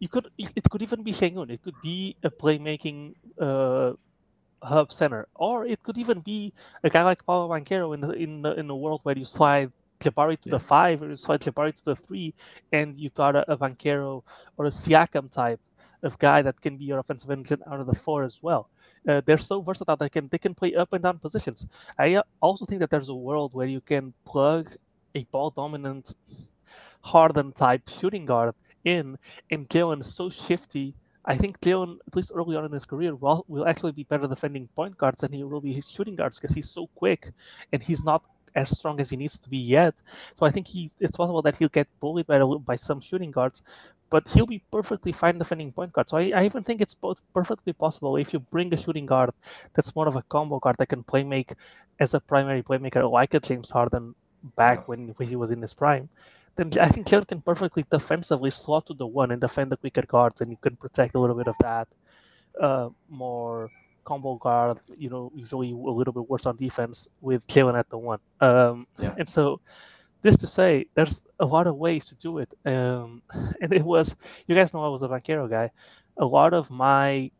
[0.00, 1.50] you could it could even be Sengun.
[1.50, 3.92] It could be a playmaking uh,
[4.62, 8.42] hub center, or it could even be a guy like Paolo Banchero in the, in
[8.42, 9.70] the, in a world where you slide
[10.00, 12.34] Jabari to the five or you slide Jabari to the three,
[12.72, 14.22] and you got a, a Banquero
[14.56, 15.60] or a Siakam type
[16.02, 18.70] of guy that can be your offensive engine out of the four as well.
[19.06, 21.66] Uh, they're so versatile they can they can play up and down positions.
[21.98, 24.72] I uh, also think that there's a world where you can plug
[25.14, 26.14] a ball dominant
[27.02, 29.18] Harden type shooting guard in,
[29.50, 30.94] and Jalen is so shifty.
[31.24, 34.26] I think Jalen, at least early on in his career, will, will actually be better
[34.26, 37.30] defending point guards than he will be his shooting guards because he's so quick
[37.72, 38.22] and he's not
[38.54, 39.94] as strong as he needs to be yet.
[40.36, 43.62] So I think he's, it's possible that he'll get bullied by, by some shooting guards,
[44.10, 46.08] but he'll be perfectly fine defending point guard.
[46.08, 49.30] So I, I even think it's both perfectly possible if you bring a shooting guard
[49.74, 51.52] that's more of a combo guard that can play make
[52.00, 54.14] as a primary playmaker like a James Harden
[54.56, 56.08] back when, when he was in his prime
[56.60, 60.40] I think Jalen can perfectly defensively slot to the one and defend the quicker guards,
[60.40, 61.88] and you can protect a little bit of that
[62.60, 63.70] uh, more
[64.04, 64.80] combo guard.
[64.98, 68.20] You know, usually a little bit worse on defense with Jalen at the one.
[68.40, 69.14] Um, Yeah.
[69.18, 69.60] And so,
[70.22, 72.52] this to say, there's a lot of ways to do it.
[72.66, 73.22] Um,
[73.60, 74.14] and it was,
[74.46, 75.70] you guys know I was a Banchero guy.
[76.18, 77.30] A lot of my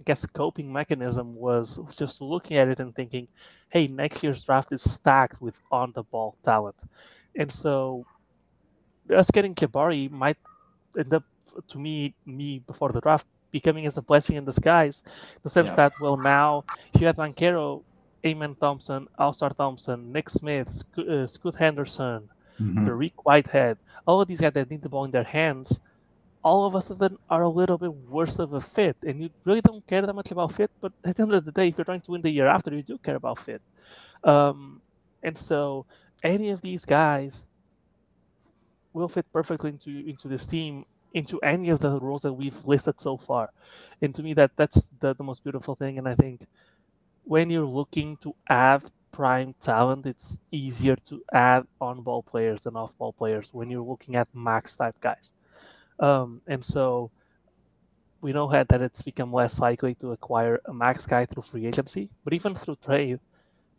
[0.00, 3.28] I guess coping mechanism was just looking at it and thinking,
[3.70, 6.76] hey, next year's draft is stacked with on the ball talent.
[7.36, 8.06] And so
[9.10, 10.36] us getting Jabari might
[10.98, 11.24] end up
[11.68, 15.02] to me me before the draft becoming as a blessing in disguise.
[15.04, 15.74] In the sense Yeah.
[15.74, 16.64] that well now
[16.98, 17.82] you have Banchero,
[18.26, 22.28] Amen Thompson, Ausar Thompson, Nick Smith, Sc- uh, Scoot Henderson,
[22.60, 22.88] Mhm.
[22.88, 25.80] Dariq Whitehead, all of these guys that need the ball in their hands,
[26.42, 28.96] all of a sudden are a little bit worse of a fit.
[29.06, 31.52] And you really don't care that much about fit, but at the end of the
[31.52, 33.62] day, if you're trying to win the year after, you do care about fit.
[34.24, 34.80] Um,
[35.22, 35.86] and so
[36.22, 37.46] any of these guys
[38.94, 43.00] will fit perfectly into into this team, into any of the roles that we've listed
[43.00, 43.50] so far.
[44.00, 45.98] And to me that that's the, the most beautiful thing.
[45.98, 46.46] And I think
[47.24, 48.82] when you're looking to add
[49.12, 53.82] prime talent, it's easier to add on ball players than off ball players when you're
[53.82, 55.32] looking at max type guys.
[56.00, 57.10] Um, and so
[58.20, 62.08] we know that, it's become less likely to acquire a max guy through free agency,
[62.24, 63.20] but even through trade,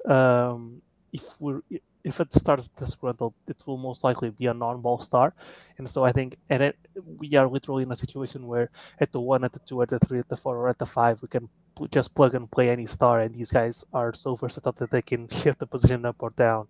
[0.07, 1.61] um, if we're
[2.05, 5.33] if it starts disgruntled, it will most likely be a non-ball star.
[5.79, 6.77] And so I think, and it,
[7.19, 8.69] we are literally in a situation where
[9.01, 10.85] at the one, at the two, at the three, at the four, or at the
[10.87, 11.49] five, we can
[11.91, 15.27] just plug and play any star, and these guys are so versatile that they can
[15.41, 16.67] shift the position up or down,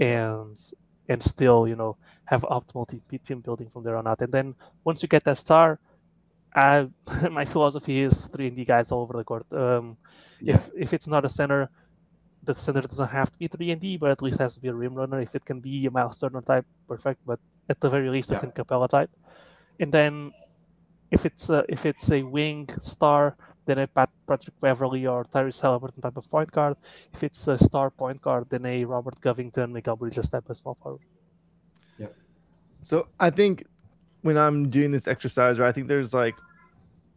[0.00, 0.56] and
[1.08, 1.96] and still, you know,
[2.26, 4.22] have optimal team, team building from there on out.
[4.22, 4.54] And then
[4.84, 5.80] once you get that star,
[6.54, 6.88] I,
[7.30, 9.46] my philosophy is three and D guys all over the court.
[9.52, 9.96] Um,
[10.40, 10.56] Yeah.
[10.56, 11.70] If if it's not a center,
[12.44, 14.68] the center doesn't have to be three and D, but at least has to be
[14.68, 15.20] a rim runner.
[15.20, 17.20] If it can be a Miles Turner type, perfect.
[17.26, 18.40] But at the very least, a Yeah.
[18.40, 19.10] Clint Capela type.
[19.80, 20.32] And then
[21.10, 23.36] if it's a, if it's a wing star,
[23.66, 26.76] then a Pat, Patrick Beverley or Tyrese Haliburton type of point guard.
[27.14, 30.76] If it's a star point guard, then a Robert Covington, Mikal Bridges type of small
[30.82, 31.00] forward.
[31.98, 32.08] Yeah.
[32.82, 33.64] So I think
[34.22, 36.34] when I'm doing this exercise, right, I think there's like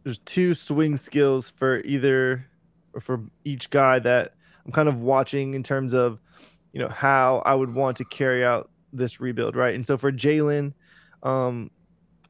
[0.04, 2.46] there's two swing skills for either
[2.94, 4.32] or for each guy that
[4.68, 6.20] I'm kind of watching in terms of
[6.74, 9.74] you know how I would want to carry out this rebuild, right?
[9.74, 10.74] And so for Jalen,
[11.22, 11.70] um,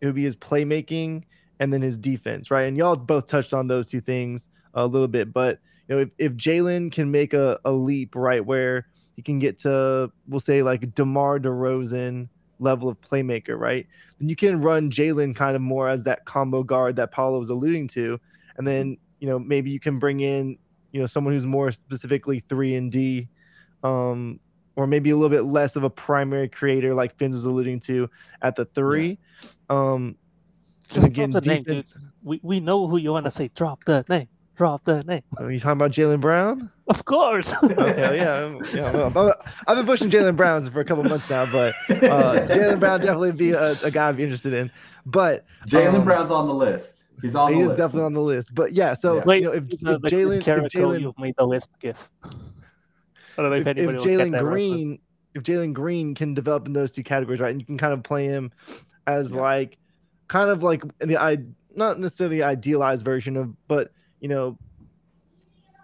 [0.01, 1.24] it would be his playmaking
[1.59, 2.68] and then his defense, right?
[2.68, 5.59] And y'all both touched on those two things a little bit, but
[5.89, 8.86] you know if, if Jalen can make a, a leap, right, where
[9.16, 12.28] he can get to we'll say like DeMar DeRozan
[12.61, 13.84] level of playmaker, right?
[14.20, 17.51] Then you can run Jalen kind of more as that combo guard that Paulo was
[17.51, 18.20] alluding to,
[18.57, 20.57] and then you know maybe you can bring in
[20.93, 23.28] you know someone who's more specifically three and D,
[23.82, 24.41] um,
[24.76, 28.09] or maybe a little bit less of a primary creator like Fins was alluding to
[28.43, 29.18] at the three.
[29.70, 30.16] Um,
[30.89, 31.86] Just again, drop the name, dude.
[32.22, 33.51] We we know who you want to say.
[33.55, 34.28] Drop the name.
[34.57, 35.22] Drop the name.
[35.36, 36.68] Are you talking about Jaylen Brown?
[36.89, 37.55] Of course.
[37.62, 38.91] Okay, yeah, yeah.
[38.93, 39.32] Well, I'm-
[39.68, 41.95] I've been pushing Jaylen Browns for a couple months now, but uh,
[42.49, 44.68] Jaylen Brown definitely be a, a guy I'd be interested in.
[45.07, 46.97] But Jalen um, Brown's on the list.
[47.22, 47.78] He's on he the is list.
[47.78, 48.54] definitely on the list.
[48.54, 49.24] But yeah, so Yeah.
[49.24, 52.10] Wait, you know, if, if the, the Jalen, if Jalen, you've made the list gif.
[52.24, 54.72] I don't know if, if, if anybody will get Jalen that reference.
[54.72, 54.98] Green,
[55.34, 58.02] if Jalen Green can develop in those two categories, right, and you can kind of
[58.02, 58.52] play him
[59.06, 59.40] as Yeah.
[59.40, 59.78] like,
[60.28, 61.38] kind of like the I
[61.74, 64.58] not necessarily idealized version of, but you know,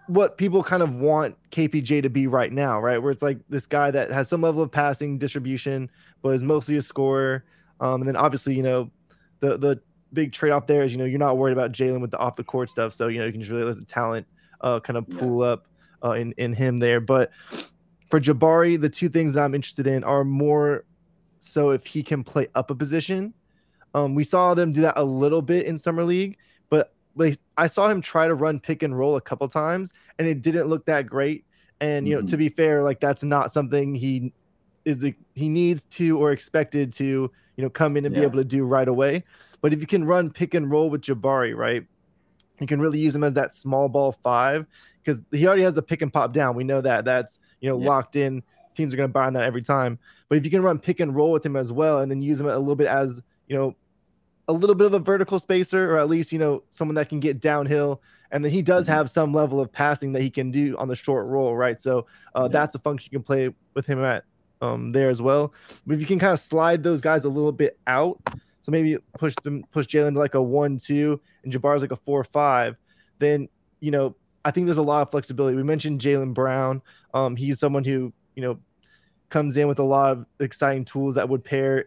[0.07, 3.01] what people kind of want KPJ to be right now, right?
[3.01, 5.89] Where it's like this guy that has some level of passing distribution,
[6.21, 7.43] but is mostly a scorer.
[7.79, 8.91] Um, and then obviously, you know,
[9.39, 9.81] the the
[10.15, 12.35] big trade off there is, you know, you're not worried about Jalen with the off
[12.35, 12.93] the court stuff.
[12.93, 14.25] So, you know, you can just really let the talent
[14.61, 15.51] uh, kind of pull yeah.
[15.51, 15.67] up
[16.03, 16.99] uh, in, in him there.
[16.99, 17.31] But
[18.09, 20.85] for Jabari, the two things that I'm interested in are more
[21.39, 23.33] so if he can play up a position.
[23.93, 26.37] Um, we saw them do that a little bit in summer league,
[26.69, 30.27] but like I saw him try to run pick and roll a couple times, and
[30.27, 31.45] it didn't look that great.
[31.79, 32.25] And you mm-hmm.
[32.25, 34.33] know, to be fair, like that's not something he
[34.85, 38.21] is he needs to or expected to you know come in and yeah.
[38.21, 39.23] be able to do right away.
[39.61, 41.83] But if you can run pick and roll with Jabari, right,
[42.59, 44.65] you can really use him as that small ball five
[45.03, 46.55] because he already has the pick and pop down.
[46.55, 47.87] We know that that's you know yeah.
[47.87, 48.43] locked in.
[48.75, 49.97] Teams are going to buy on that every time.
[50.27, 52.39] But if you can run pick and roll with him as well, and then use
[52.39, 53.75] him a little bit as you know
[54.47, 57.19] a little bit of a vertical spacer, or at least you know someone that can
[57.19, 58.01] get downhill.
[58.31, 58.95] And then he does mm-hmm.
[58.95, 61.79] have some level of passing that he can do on the short roll, right?
[61.79, 62.47] So uh, yeah.
[62.49, 64.25] that's a function you can play with him at
[64.61, 65.53] um, there as well.
[65.85, 68.19] But if you can kind of slide those guys a little bit out,
[68.61, 72.75] so maybe push them, push Jalen to like a one-two, and Jabbar's like a four-five,
[73.19, 73.47] then
[73.79, 75.55] you know I think there's a lot of flexibility.
[75.55, 76.81] We mentioned Jaylen Brown.
[77.13, 78.59] Um, he's someone who you know
[79.29, 81.85] comes in with a lot of exciting tools that would pair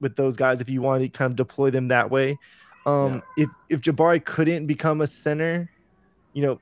[0.00, 2.38] with those guys if you want to kind of deploy them that way.
[2.86, 3.44] Um, yeah.
[3.44, 5.70] If if Jabari couldn't become a center,
[6.32, 6.60] you know,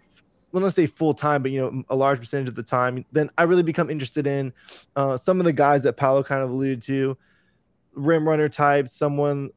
[0.52, 3.30] well, let's say full time, but you know, a large percentage of the time, then
[3.38, 4.52] I really become interested in
[4.96, 7.16] uh, some of the guys that Paulo kind of alluded to,
[7.92, 8.88] rim runner type.
[8.88, 9.50] Someone,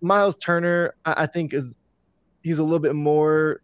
[0.00, 1.76] Miles Turner, I, I think is
[2.42, 3.62] he's a little bit more.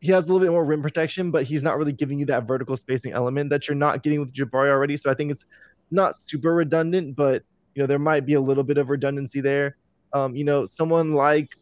[0.00, 2.46] He has a little bit more rim protection, but he's not really giving you that
[2.46, 4.96] vertical spacing element that you're not getting with Jabari already.
[4.96, 5.46] So I think it's
[5.90, 7.42] not super redundant, but
[7.74, 9.76] you know, there might be a little bit of redundancy there.
[10.12, 11.56] Um, you know, someone like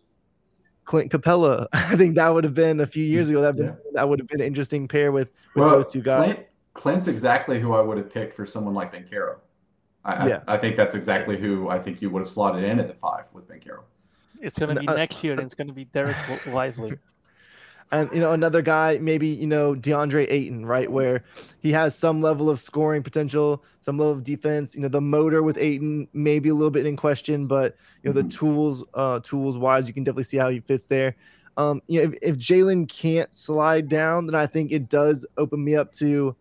[0.85, 1.66] Clint Capela.
[1.72, 3.41] I think that would have been a few years ago.
[3.41, 3.70] That yeah.
[3.93, 6.35] that would have been an interesting pair with, with well, those two guys.
[6.35, 9.37] Clint, Clint's exactly who I would have picked for someone like Banchero.
[10.05, 10.41] I, yeah.
[10.47, 12.95] I, I, think that's exactly who I think you would have slotted in at the
[12.95, 13.80] five with Banchero.
[14.43, 16.99] It's going to be uh, next year, and it's going to be Dereck Lively.
[17.95, 21.25] and you know another guy maybe you know DeAndre Ayton right where
[21.61, 25.43] he has some level of scoring potential some level of defense you know the motor
[25.43, 28.29] with Ayton maybe a little bit in question but you know mm-hmm.
[28.29, 31.15] the tools uh tools wise you can definitely see how he fits there
[31.57, 35.63] um you know if, if Jalen can't slide down then I think it does open
[35.63, 36.35] me up to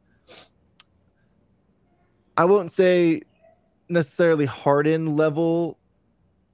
[2.36, 3.22] I won't say
[3.90, 5.78] necessarily Harden level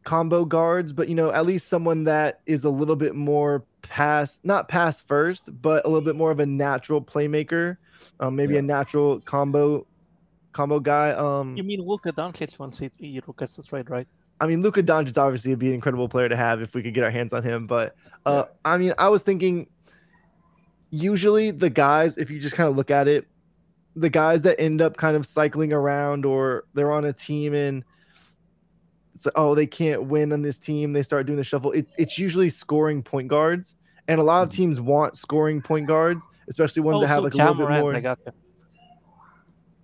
[0.04, 4.40] combo guards, but you know, at least someone that is a little bit more pass,
[4.44, 7.78] not pass first, but a little bit more of a natural playmaker,
[8.20, 8.60] um, maybe yeah.
[8.60, 9.86] a natural combo
[10.52, 11.12] combo guy.
[11.12, 14.08] Um, you mean Luka Doncic once he, he that's right, right?
[14.42, 16.94] I mean, Luka Doncic obviously would be an incredible player to have if we could
[16.94, 17.68] get our hands on him.
[17.68, 18.54] But uh, yeah.
[18.66, 19.68] I mean, I was thinking
[20.92, 23.28] usually the guys, if you just kind of look at it,
[23.96, 27.84] the guys that end up kind of cycling around or they're on a team and–
[29.20, 30.94] it's like, oh, they can't win on this team.
[30.94, 31.74] They start doing the shuffle.
[31.74, 33.76] It, it's usually scoring point guards,
[34.08, 34.56] and a lot of mm-hmm.
[34.56, 37.94] teams want scoring point guards, especially ones oh, that have like a little bit more.
[37.94, 38.32] I got you.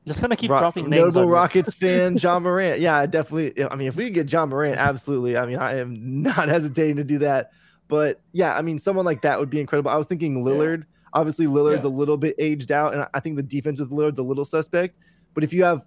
[0.07, 1.15] Just gonna keep Ro- dropping names.
[1.15, 2.79] Notable Rockets fan, Ja Morant.
[2.79, 3.61] Yeah, definitely.
[3.61, 5.35] I mean, if we could get Ja Morant, absolutely.
[5.35, 7.51] I mean, I am not hesitating to do that.
[7.89, 9.91] But yeah, I mean, someone like that would be incredible.
[9.91, 10.79] I was thinking Lillard.
[10.79, 10.85] Yeah.
[11.11, 11.89] Obviously, Lillard's yeah.
[11.89, 14.95] a little bit aged out, and I think the defense with Lillard's a little suspect.
[15.33, 15.83] But if you have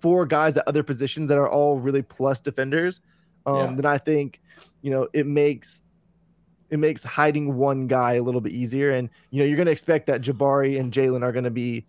[0.00, 3.00] four guys at other positions that are all really plus defenders,
[3.46, 3.74] um, yeah.
[3.76, 4.40] then I think
[4.82, 5.82] you know it makes
[6.70, 8.92] it makes hiding one guy a little bit easier.
[8.92, 11.84] And you know you're going to expect that Jabari and Jalen are going to be,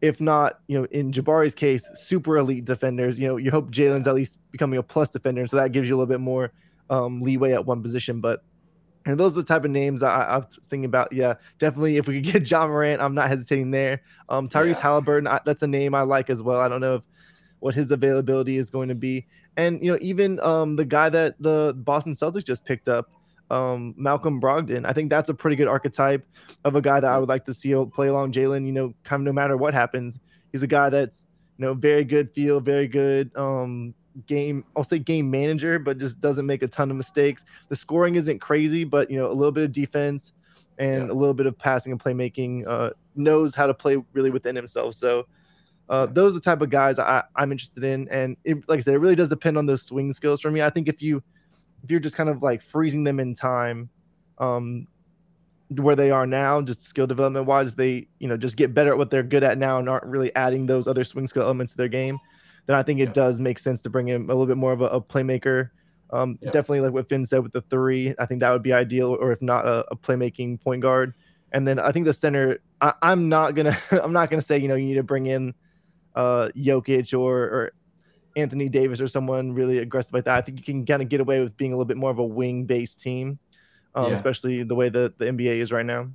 [0.00, 3.18] if not you know in Jabari's case, super elite defenders.
[3.18, 5.88] You know you hope Jalen's at least becoming a plus defender, And so that gives
[5.88, 6.52] you a little bit more
[6.90, 8.20] um, leeway at one position.
[8.20, 8.42] But
[9.06, 11.12] and those are the type of names I, I, was thinking about.
[11.12, 11.98] Yeah, definitely.
[11.98, 14.02] If we could get Ja Morant, I'm not hesitating there.
[14.28, 14.80] Um, Tyrese yeah.
[14.80, 16.60] Haliburton, I, that's a name I like as well.
[16.60, 17.02] I don't know if
[17.64, 19.26] what his availability is going to be.
[19.56, 23.10] And you know, even um, the guy that the Boston Celtics just picked up,
[23.50, 26.26] um, Malcolm Brogdon, I think that's a pretty good archetype
[26.66, 28.66] of a guy that I would like to see play along Jalen.
[28.66, 30.20] You know, kind of no matter what happens,
[30.52, 31.24] he's a guy that's
[31.56, 33.94] you know very good feel, very good um,
[34.26, 34.66] game.
[34.76, 37.46] I'll say game manager, but just doesn't make a ton of mistakes.
[37.70, 40.32] The scoring isn't crazy, but you know, a little bit of defense
[40.76, 41.12] and yeah.
[41.12, 42.64] a little bit of passing and playmaking.
[42.66, 44.96] Uh, knows how to play really within himself.
[44.96, 45.24] So
[45.88, 48.80] uh, those are the type of guys I, I'm interested in, and it, like I
[48.80, 50.62] said, it really does depend on those swing skills for me.
[50.62, 51.22] I think if you
[51.82, 53.90] if you're just kind of like freezing them in time,
[54.38, 54.86] um,
[55.68, 58.92] where they are now, just skill development wise, if they you know just get better
[58.92, 61.74] at what they're good at now and aren't really adding those other swing skill elements
[61.74, 62.18] to their game,
[62.66, 63.12] then I think it yeah.
[63.12, 65.70] does make sense to bring in a little bit more of a, a playmaker
[66.10, 66.52] Um, Yep.
[66.52, 68.14] Definitely like what Finn said with the three.
[68.18, 71.14] I think that would be ideal, or if not, a, a playmaking point guard.
[71.52, 72.60] And then I think the center.
[72.80, 73.76] I, I'm not gonna.
[74.02, 75.54] I'm not gonna say you know you need to bring in
[76.14, 77.72] uh Jokic or or
[78.36, 80.36] Anthony Davis or someone really aggressive like that.
[80.36, 82.18] I think you can kind of get away with being a little bit more of
[82.18, 83.38] a wing based team,
[83.94, 84.14] um, Yeah.
[84.14, 86.10] especially the way that the NBA is right now.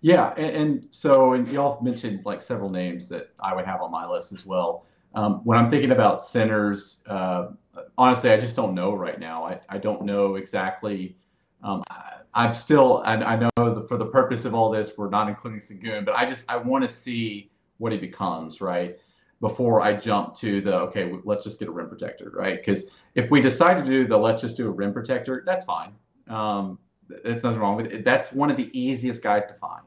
[0.00, 3.90] Yeah, and, and so and y'all mentioned like several names that I would have on
[3.90, 4.86] my list as well.
[5.14, 7.48] Um, when I'm thinking about centers, uh,
[7.96, 9.44] honestly, I just don't know right now.
[9.44, 11.16] I, I don't know exactly.
[11.62, 15.08] Um, I, I'm still, and I know that for the purpose of all this, we're
[15.08, 18.98] not including Sengun, but I just I want to see what he becomes, right?
[19.44, 22.56] Before I jump to the okay, let's just get a rim protector, right?
[22.64, 22.84] Because
[23.14, 25.92] if we decide to do the let's just do a rim protector, that's fine.
[26.28, 26.78] Um,
[27.24, 28.06] nothing wrong with it.
[28.06, 29.84] That's one of the easiest guys to find.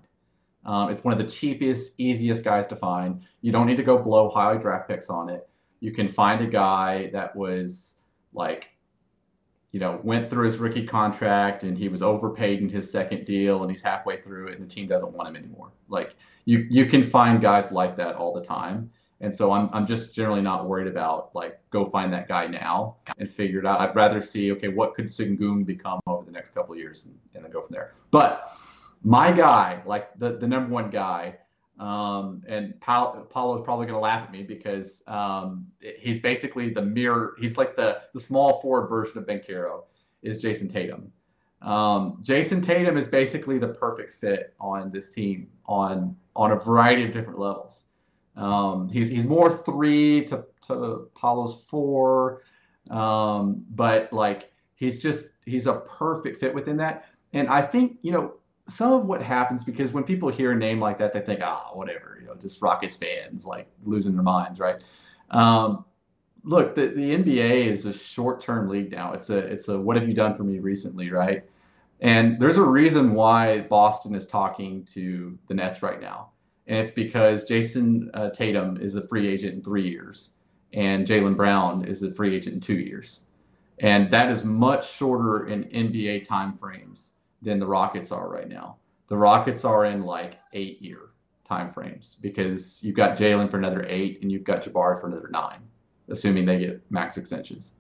[0.64, 3.24] Um, it's one of the cheapest, easiest guys to find.
[3.42, 5.50] You don't need to go blow high draft picks on it.
[5.80, 7.96] You can find a guy that was
[8.34, 8.68] like,
[9.72, 13.64] you know, went through his rookie contract and he was overpaid in his second deal
[13.64, 15.72] and he's halfway through it and the team doesn't want him anymore.
[15.88, 18.92] Like you, you can find guys like that all the time.
[19.20, 22.98] And so I'm, I'm just generally not worried about like go find that guy now
[23.18, 23.82] and figure it out.
[23.82, 27.44] I'd rather see okay what could Sengun become over the next couple years and, and
[27.44, 27.94] then go from there.
[28.12, 28.52] But
[29.04, 31.38] my guy, like the, the number one guy,
[31.80, 35.68] um, and Paul, Paulo is probably going to laugh at me because um,
[36.00, 37.36] he's basically the mirror.
[37.40, 39.84] He's like the the small forward version of Banchero,
[40.24, 41.12] is Jayson Tatum.
[41.62, 47.06] Um, Jayson Tatum is basically the perfect fit on this team on on a variety
[47.06, 47.84] of different levels.
[48.38, 52.44] Um, he's he's more three to to Paulo's four,
[52.90, 57.06] um, but like he's just he's a perfect fit within that.
[57.34, 58.34] And I think you know
[58.70, 61.70] some of what happens because when people hear a name like that, they think, ah,
[61.74, 64.82] whatever, you know, just Rockets fans like losing their minds, right?
[65.32, 65.86] Um,
[66.44, 69.14] look, the, the NBA is a short-term league now.
[69.14, 71.44] It's a it's a what have you done for me recently, right?
[72.00, 76.30] And there's a reason why Boston is talking to the Nets right now,
[76.68, 80.32] and it's because Jayson uh, Tatum is a free agent in three years,
[80.74, 83.22] and Jaylen Brown is a free agent in two years,
[83.80, 87.12] and that is much shorter in NBA timeframes
[87.42, 88.78] than the Rockets are right now.
[89.08, 91.10] The Rockets are in like eight year
[91.50, 95.60] timeframes because you've got Jalen for another eight and you've got Jabari for another nine,
[96.10, 97.72] assuming they get max extensions.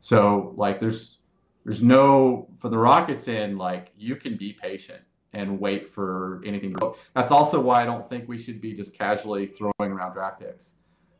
[0.00, 1.18] So like there's
[1.64, 5.02] there's no for the Rockets in like you can be patient
[5.32, 6.72] and wait for anything.
[6.74, 6.96] to go.
[7.14, 10.74] That's also why I don't think we should be just casually throwing around draft picks.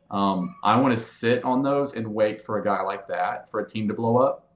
[0.09, 3.61] Um, I want to sit on those and wait for a guy like that for
[3.61, 4.49] a team to blow up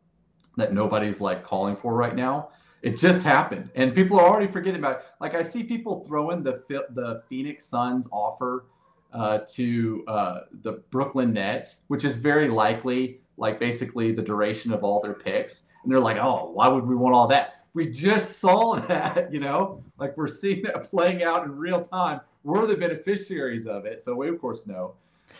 [0.57, 2.49] that nobody's like calling for right now
[2.85, 5.05] it just happened, and people are already forgetting about it.
[5.19, 8.67] Like I see people throwing the the Phoenix Suns offer
[9.11, 14.83] uh, to uh, the Brooklyn Nets, which is very likely like basically the duration of
[14.83, 17.54] all their picks, and they're like, oh, why would we want all that?
[17.75, 22.21] We just saw that, you know, like we're seeing that playing out in real time.
[22.43, 24.95] We're the beneficiaries of it, so we of course know.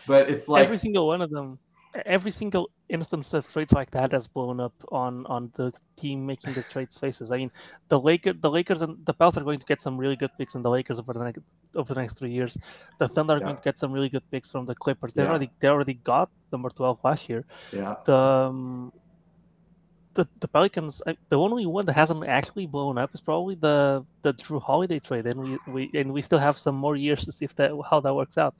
[0.06, 1.58] But it's like every single one of them,
[2.04, 6.52] every single instance of trades like that has blown up on on the team making
[6.54, 7.32] the trades faces.
[7.32, 7.50] I mean,
[7.88, 10.54] the Laker, the Lakers and the Pels are going to get some really good picks
[10.54, 11.40] in the Lakers over the next
[11.74, 12.56] over the next three years.
[12.98, 13.44] The Thunder are Yeah.
[13.44, 15.12] going to get some really good picks from the Clippers.
[15.14, 15.30] They Yeah.
[15.30, 17.44] already they already got number twelve last year.
[17.72, 18.92] yeah, The um,
[20.16, 24.04] the, the Pelicans, I, the only one that hasn't actually blown up is probably the
[24.22, 27.32] the Jrue Holiday trade, and we, we and we still have some more years to
[27.32, 28.54] see if that how that works out.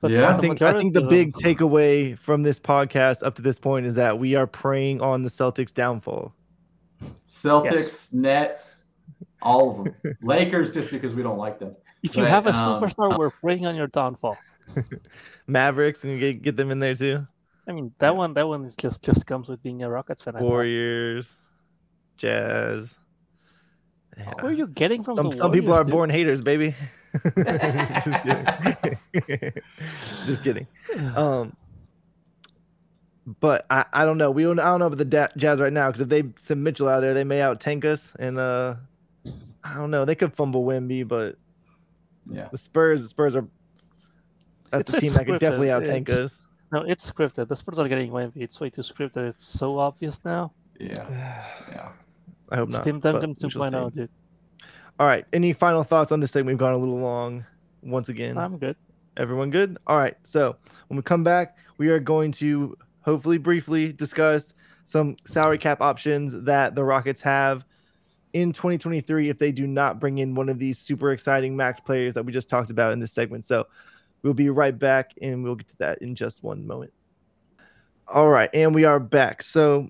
[0.00, 0.36] But Yeah.
[0.36, 3.86] I think I think the big them- takeaway from this podcast up to this point
[3.86, 6.32] is that we are preying on the Celtics' downfall.
[7.28, 8.08] Celtics, Yes.
[8.12, 8.84] Nets,
[9.42, 10.16] all of them.
[10.22, 11.74] Lakers, just because we don't like them.
[12.02, 14.38] If you have a um, superstar, we're preying on your downfall.
[15.46, 17.26] Mavericks and get get them in there too.
[17.70, 20.34] I mean, that one, that one is just just comes with being a Rockets fan.
[20.36, 20.48] I thought.
[20.48, 21.34] Warriors,
[22.16, 22.96] Jazz.
[24.18, 24.32] Yeah.
[24.40, 25.92] Where are you getting from Some, the some people are dude?
[25.92, 26.74] born haters, baby.
[27.24, 29.52] Just kidding.
[30.26, 30.66] Just kidding.
[31.16, 31.56] Um,
[33.38, 34.30] but I, I don't know.
[34.30, 36.64] We don't I don't know about the da- Jazz right now because if they send
[36.64, 38.74] Mitchell out there, they may out tank us, and uh,
[39.62, 40.04] I don't know.
[40.04, 41.36] They could fumble Wemby, but
[42.30, 42.48] Yeah.
[42.50, 43.46] the Spurs, the Spurs are
[44.72, 46.42] that's It's- a team that could definitely out tank It's- us.
[46.72, 47.48] No, it's scripted.
[47.48, 48.36] The Spurs are getting Wemby.
[48.36, 49.28] It's way too scripted.
[49.28, 50.52] It's so obvious now.
[50.78, 51.46] Yeah.
[51.70, 51.88] Yeah.
[52.52, 52.82] I hope It's not.
[52.82, 54.08] Steam but Duncan we shall 2.0, dude.
[54.98, 55.24] All right.
[55.32, 56.46] Any final thoughts on this thing?
[56.46, 57.44] We've gone a little long
[57.82, 58.36] once again.
[58.36, 58.76] I'm good.
[59.16, 59.78] Everyone good?
[59.86, 60.16] All right.
[60.24, 60.56] So
[60.88, 64.52] when we come back, we are going to hopefully briefly discuss
[64.84, 67.64] some salary cap options that the Rockets have
[68.32, 72.14] in 2023 if they do not bring in one of these super exciting max players
[72.14, 73.44] that we just talked about in this segment.
[73.44, 73.66] So
[74.22, 76.92] we'll be right back and we'll get to that in just one moment.
[78.06, 78.50] All right.
[78.52, 79.42] And we are back.
[79.42, 79.88] So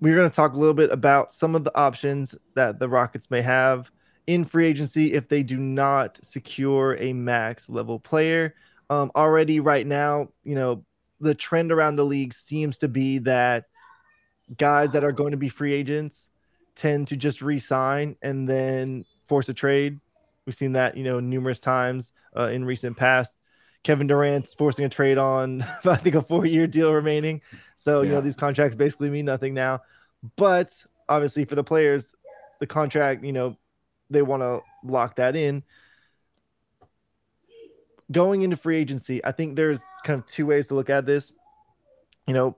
[0.00, 3.30] we're going to talk a little bit about some of the options that the Rockets
[3.30, 3.90] may have
[4.26, 8.54] in free agency if they do not secure a max level player.
[8.90, 10.84] Um, already, right now, you know,
[11.20, 13.64] the trend around the league seems to be that
[14.56, 16.30] guys that are going to be free agents
[16.74, 20.00] tend to just re-sign and then force a trade.
[20.48, 23.34] We've seen that, you know, numerous times uh, in recent past.
[23.82, 27.42] Kevin Durant's forcing a trade on, I think, a four-year deal remaining.
[27.76, 28.08] So, yeah.
[28.08, 29.80] you know, these contracts basically mean nothing now.
[30.36, 30.72] But
[31.06, 32.14] obviously, for the players,
[32.60, 33.58] the contract, you know,
[34.08, 35.64] they want to lock that in.
[38.10, 41.30] Going into free agency, I think there's kind of two ways to look at this.
[42.26, 42.56] You know,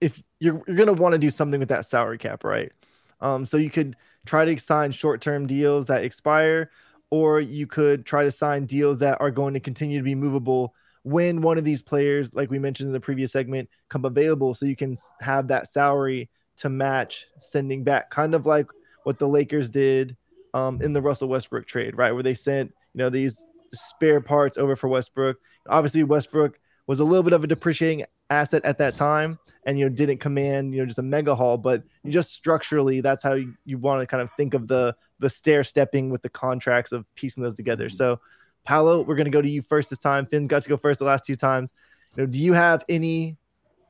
[0.00, 2.72] if you're you're gonna want to do something with that salary cap, right?
[3.20, 6.70] Um, so you could try to sign short-term deals that expire,
[7.10, 10.74] or you could try to sign deals that are going to continue to be movable
[11.02, 14.66] when one of these players, like we mentioned in the previous segment, come available, so
[14.66, 18.66] you can have that salary to match sending back, kind of like
[19.04, 20.16] what the Lakers did
[20.52, 22.12] um, in the Russell Westbrook trade, right?
[22.12, 25.36] Where they sent you know these spare parts over for Westbrook.
[25.68, 29.84] Obviously, Westbrook was a little bit of a depreciating asset at that time and you
[29.84, 33.54] know didn't command you know just a mega haul but just structurally that's how you,
[33.64, 37.06] you want to kind of think of the the stair stepping with the contracts of
[37.14, 37.88] piecing those together.
[37.88, 38.20] So
[38.64, 40.26] Paulo we're going to go to you first this time.
[40.26, 41.72] Fins got to go first the last two times.
[42.16, 43.36] You know do you have any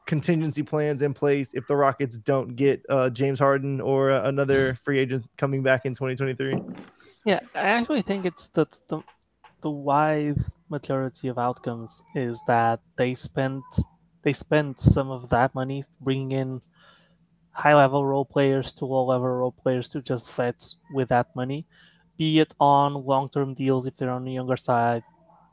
[0.07, 4.79] contingency plans in place if the rockets don't get uh, james harden or uh, another
[4.85, 6.55] free agent coming back in 2023
[7.25, 9.01] yeah i actually think it's the the,
[9.63, 13.65] the wise majority of outcomes is that they spent
[14.27, 16.61] they spent some of that money bringing in
[17.53, 21.65] high level role players to low level role players to just vets with that money,
[22.19, 25.05] be it on long term deals if they're on the younger side,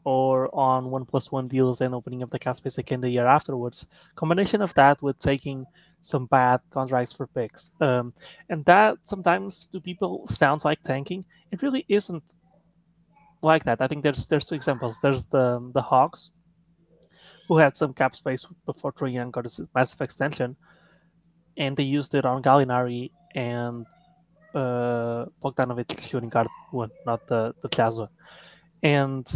[0.06, 3.28] or on one plus one deals and opening up the cap space again the year
[3.28, 3.86] afterwards.
[4.16, 5.68] Combination of that with taking
[6.02, 8.12] some bad contracts for picks, um,
[8.50, 11.24] and that sometimes to people sounds like tanking.
[11.52, 12.24] It really isn't
[13.44, 13.82] like that.
[13.82, 14.98] I think there's there's two examples.
[15.00, 16.32] There's the the Hawks
[17.54, 20.58] who had some cap space before Trae Young got a massive extension,
[21.58, 23.86] and they used it on Gallinari and
[24.56, 28.10] uh, Bogdanovic shooting guard one, not the the Jazz one,
[28.84, 29.28] and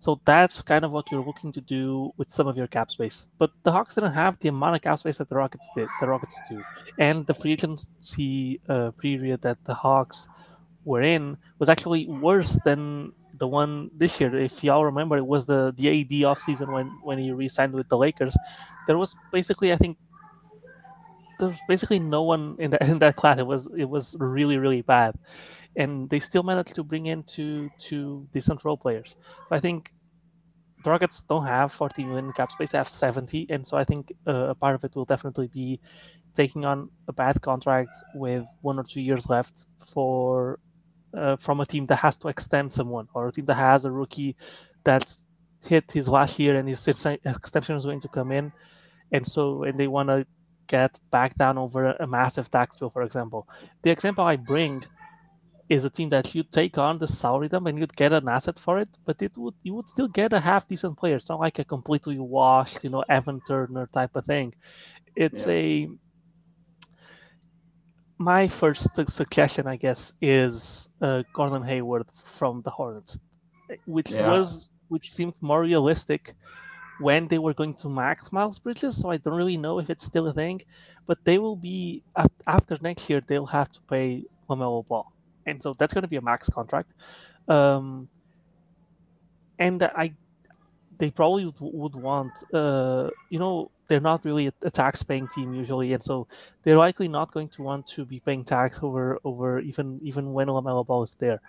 [0.00, 3.26] so that's kind of what you're looking to do with some of your cap space.
[3.38, 5.88] But the Hawks didn't have the amount of cap space that the Rockets did.
[6.00, 6.64] The Rockets do,
[6.98, 10.28] and the free agency uh, period that the Hawks
[10.84, 15.46] were in was actually worse than the one this year, if y'all remember, it was
[15.46, 18.38] the the AD offseason when when he re-signed with the Lakers.
[18.86, 19.98] There was basically, I think,
[21.38, 23.38] there was basically no one in that in that class.
[23.38, 25.16] It was it was really really bad,
[25.76, 29.16] and they still managed to bring in two two decent role players.
[29.48, 29.90] So I think
[30.84, 34.12] the Rockets don't have 40 million cap space; they have 70, and so I think
[34.28, 35.80] uh, a part of it will definitely be
[36.36, 40.58] taking on a bad contract with one or two years left for
[41.16, 43.90] uh, from a team that has to extend someone or a team that has a
[43.90, 44.36] rookie
[44.84, 45.24] that's
[45.66, 48.52] hit his last year and his extension is going to come in,
[49.12, 50.26] and so and they want to
[50.66, 53.48] get back down over a massive tax bill, for example.
[53.82, 54.84] The example I bring
[55.68, 58.58] is a team that you take on the salary them and you'd get an asset
[58.58, 61.16] for it, but it would you would still get a half decent player.
[61.16, 64.54] It's not like a completely washed, you know, Evan Turner type of thing.
[65.14, 65.52] It's yeah.
[65.52, 65.88] a
[68.20, 73.18] my first suggestion, I guess, is uh, Gordon Hayward from the Hornets,
[73.86, 74.30] which yeah.
[74.30, 76.34] was which seemed more realistic
[77.00, 79.00] when they were going to max Miles Bridges.
[79.00, 80.60] So I don't really know if it's still a thing,
[81.06, 82.02] but they will be
[82.46, 83.22] after next year.
[83.26, 85.10] They'll have to pay LaMelo Ball,
[85.46, 86.92] and so that's going to be a max contract.
[87.48, 88.06] Um,
[89.58, 90.12] and I,
[91.00, 95.54] they probably would want, uh, you know, they're not really a, a tax paying team
[95.54, 96.28] usually, and so
[96.62, 100.46] they're likely not going to want to be paying tax over over even even when
[100.46, 101.40] LaMelo Ball is there.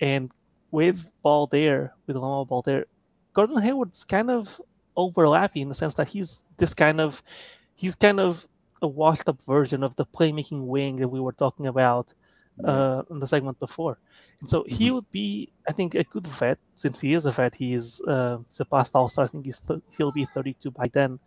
[0.00, 0.30] And
[0.72, 2.86] with Ball there, with LaMelo Ball there,
[3.34, 4.60] Gordon Hayward's kind of
[4.96, 7.22] overlapping in the sense that he's this kind of
[7.76, 8.46] he's kind of
[8.82, 12.12] a washed up version of the playmaking wing that we were talking about
[12.64, 13.98] uh, in the segment before.
[14.40, 14.94] And so he mm-hmm.
[14.94, 17.54] would be, I think, a good vet since he is a vet.
[17.54, 19.24] He is uh, a past All Star.
[19.24, 21.18] I think he's th- he'll be 32 by then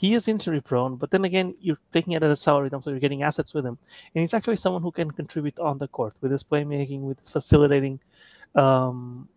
[0.00, 2.88] he is injury prone, but then again, you're taking it at a salary dump, so
[2.88, 3.76] you're getting assets with him.
[4.14, 7.28] And he's actually someone who can contribute on the court with his playmaking, with his
[7.28, 8.00] facilitating.
[8.54, 9.28] Um,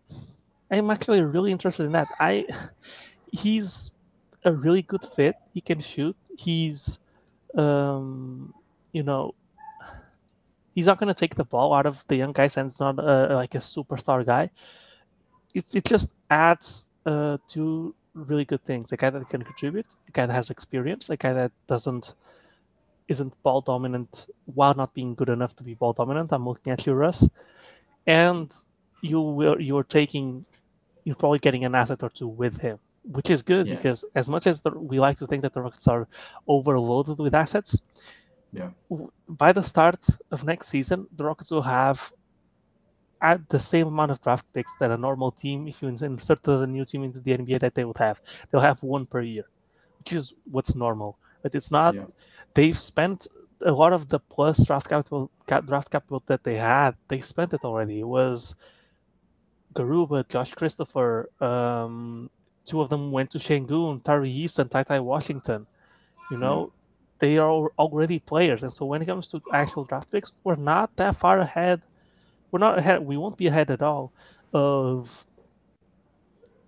[0.70, 2.08] I'm actually really interested in that.
[2.18, 2.46] I
[3.30, 3.92] he's
[4.42, 5.36] a really good fit.
[5.52, 6.16] He can shoot.
[6.34, 6.98] He's
[7.54, 8.54] um,
[8.92, 9.34] you know,
[10.74, 12.98] he's not going to take the ball out of the young guys, and it's not
[12.98, 14.50] uh, like a superstar guy.
[15.54, 18.92] It, it just adds uh, to really good things.
[18.92, 22.14] A guy that can contribute, a guy that has experience, a guy that doesn't
[23.08, 26.32] isn't ball dominant while not being good enough to be ball dominant.
[26.32, 27.28] I'm looking at you, Russ,
[28.06, 28.52] and
[29.02, 30.44] you will you're taking
[31.04, 33.74] you're probably getting an asset or two with him, which is good Yeah.
[33.76, 36.08] because as much as the, we like to think that the Rockets are
[36.46, 37.80] overloaded with assets,
[38.54, 38.70] Yeah.
[39.28, 42.12] by the start of next season, the Rockets will have
[43.20, 46.66] at the same amount of draft picks that a normal team, if you insert the
[46.66, 48.20] new team into the NBA, that they would have.
[48.50, 49.44] They'll have one per year,
[49.98, 51.18] which is what's normal.
[51.42, 51.94] But it's not.
[51.94, 52.06] Yeah.
[52.54, 53.26] They've spent
[53.62, 56.96] a lot of the plus draft capital, draft capital that they had.
[57.08, 58.00] They spent it already.
[58.00, 58.54] It was
[59.74, 61.30] Garuba, Josh Christopher.
[61.40, 62.30] Um,
[62.64, 65.66] two of them went to Sengun, Tari Eason, Tai Tai Washington.
[66.30, 66.72] You know,
[67.18, 70.94] they are already players, and so when it comes to actual draft picks, we're not
[70.96, 71.82] that far ahead.
[72.50, 73.00] We're not ahead.
[73.04, 74.12] We won't be ahead at all
[74.52, 75.26] of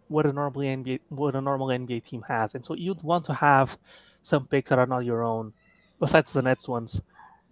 [0.08, 3.34] what a normal NBA what a normal NBA team has, and so you'd want to
[3.34, 3.76] have
[4.22, 5.52] some picks that are not your own,
[6.00, 7.00] besides the Nets ones,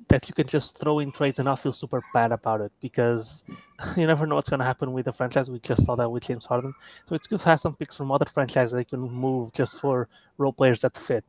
[0.09, 3.45] that you can just throw in trades and not feel super bad about it because
[3.97, 5.51] you never know what's going to happen with the franchise.
[5.51, 6.75] We just saw that with James Harden,
[7.09, 9.81] so it's good to have some picks from other franchises that you can move just
[9.81, 11.25] for role players that fit.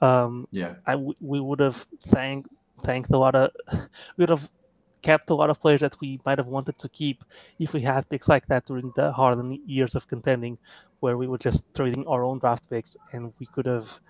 [0.00, 0.76] Um, Yeah.
[0.86, 2.50] I w- we would have thanked
[2.84, 3.50] thanked a lot of
[4.16, 4.50] we would have
[5.02, 7.24] kept a lot of players that we might have wanted to keep
[7.58, 10.58] if we had picks like that during the Harden years of contending,
[11.00, 14.00] where we were just trading our own draft picks and we could have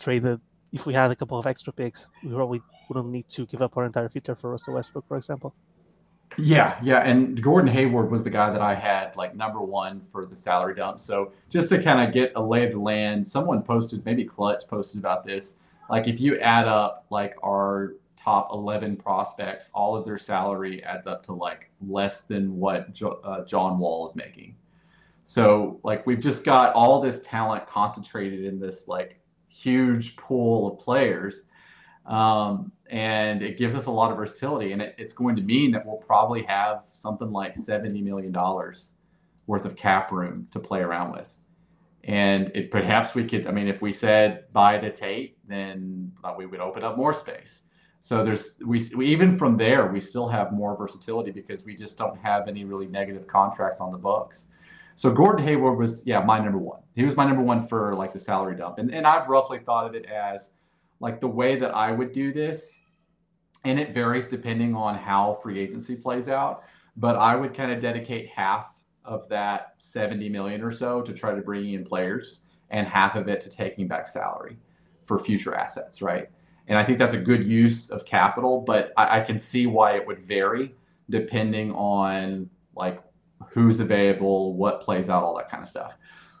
[0.00, 0.40] traded
[0.72, 2.08] if we had a couple of extra picks.
[2.22, 5.54] We probably wouldn't need to give up our entire future for Russell Westbrook, for example.
[6.36, 10.26] Yeah, yeah, and Gordon Hayward was the guy that I had like number one for
[10.26, 11.00] the salary dump.
[11.00, 14.66] So just to kind of get a lay of the land, someone posted, maybe Clutch
[14.68, 15.54] posted about this.
[15.90, 21.06] Like if you add up like our top 11 prospects, all of their salary adds
[21.06, 24.56] up to like less than what jo- uh, John Wall is making.
[25.24, 30.78] So like we've just got all this talent concentrated in this like huge pool of
[30.78, 31.42] players
[32.06, 34.72] um, and it gives us a lot of versatility.
[34.72, 38.92] And it, it's going to mean that we'll probably have something like seventy million dollars
[39.46, 41.26] worth of cap room to play around with.
[42.04, 43.46] And it perhaps we could.
[43.46, 47.12] I mean, if we said buy to Tate, then uh, we would open up more
[47.12, 47.62] space.
[48.00, 51.96] So there's we, we even from there we still have more versatility because we just
[51.96, 54.48] don't have any really negative contracts on the books.
[54.94, 56.80] So Gordon Hayward was yeah my number one.
[56.94, 59.86] He was my number one for like the salary dump, and and I've roughly thought
[59.86, 60.52] of it as
[61.04, 62.78] like the way that I would do this,
[63.64, 66.62] and it varies depending on how free agency plays out.
[66.96, 68.68] But I would kind of dedicate half
[69.04, 72.40] of that 70 million or so to try to bring in players,
[72.70, 74.56] and half of it to taking back salary
[75.02, 76.30] for future assets, right?
[76.68, 79.96] And I think that's a good use of capital, but I, I can see why
[79.96, 80.74] it would vary
[81.10, 83.02] depending on like
[83.50, 85.92] who's available, what plays out, all that kind of stuff.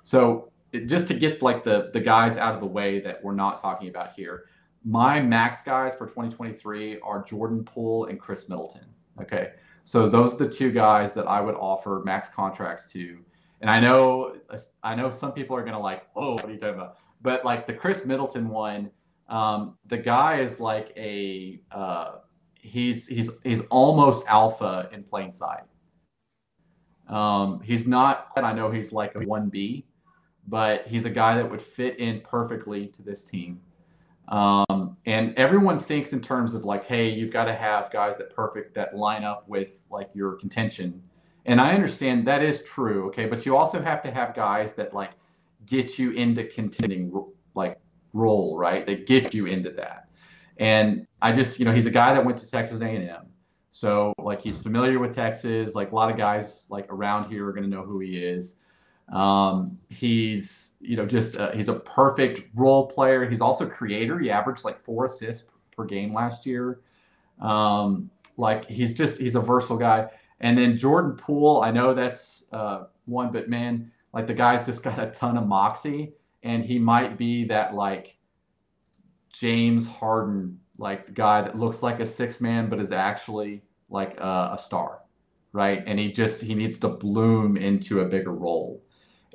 [0.02, 0.50] So
[0.86, 3.88] just to get like the the guys out of the way that we're not talking
[3.88, 4.46] about here,
[4.84, 8.86] my max guys for 2023 are Jordan Poole and Khris Middleton.
[9.20, 13.18] Okay, so those are the two guys that I would offer max contracts to.
[13.60, 14.36] And I know
[14.82, 16.96] I know some people are gonna like, oh, what are you talking about?
[17.22, 18.90] But like the Khris Middleton one,
[19.28, 22.16] um, the guy is like a uh,
[22.54, 25.62] he's he's he's almost alpha in plain sight.
[27.08, 28.28] Um, he's not.
[28.36, 29.86] I know he's like a one B,
[30.48, 33.60] but he's a guy that would fit in perfectly to this team.
[34.28, 34.64] Um,
[35.06, 38.74] and everyone thinks in terms of like, hey, you've got to have guys that perfect
[38.74, 41.02] that line up with like your contention.
[41.46, 44.94] And I understand that is true, okay, but you also have to have guys that
[44.94, 45.10] like
[45.66, 47.12] get you into contending
[47.54, 47.78] like
[48.14, 48.86] role, right?
[48.86, 50.08] That get you into that.
[50.56, 53.26] And I just, you know, he's a guy that went to Texas A&M.
[53.70, 55.74] So like he's familiar with Texas.
[55.74, 58.56] Like a lot of guys like around here are going to know who he is.
[59.12, 63.28] Um, he's you know just uh, he's a perfect role player.
[63.28, 64.18] He's also creator.
[64.18, 66.80] He averaged like four assists per game last year.
[67.40, 70.08] Um, like he's just he's a versatile guy.
[70.40, 74.82] And then Jordan Poole, I know that's uh, one, but man, like the guy's just
[74.82, 78.16] got a ton of moxie, and he might be that like
[79.32, 84.50] James Harden like guy that looks like a six man but is actually like a,
[84.54, 85.00] a, star
[85.52, 88.82] right and he just he needs to bloom into a bigger role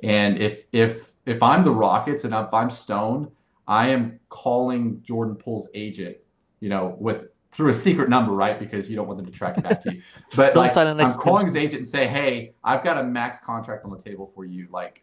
[0.02, 3.30] and if if if i'm the rockets and if i'm stone
[3.68, 6.16] i am calling jordan poole's agent
[6.60, 8.60] you know with through a secret number right?
[8.60, 10.02] Because you don't want them to track it back to you
[10.36, 13.90] but like i'm calling his agent and say hey i've got a max contract on
[13.90, 14.68] the table for you.
[14.70, 15.02] Like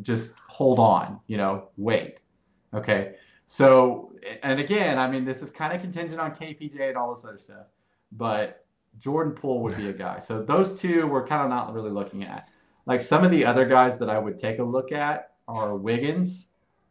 [0.00, 2.20] just hold on you know wait.
[2.74, 3.16] Okay?
[3.46, 4.12] So,
[4.42, 7.38] and again, I mean, this is kind of contingent on KPJ and all this other
[7.38, 7.66] stuff,
[8.12, 8.64] but
[8.98, 10.18] Jordan Poole would be a guy.
[10.18, 12.48] So those two we're kind of not really looking at.
[12.86, 16.48] Like some of the other guys that I would take a look at are Wiggins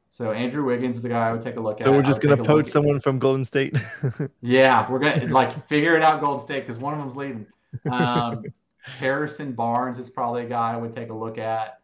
[0.09, 1.85] So Andrew Wiggins is a guy I would take a look at.
[1.85, 3.77] So we're just gonna take a look poach at- someone from Golden State.
[4.41, 7.45] Yeah, we're gonna like figure it out, Golden State, because one of them's leaving.
[7.89, 8.43] Um,
[8.83, 11.79] Harrison Barnes is probably a guy I would take a look at.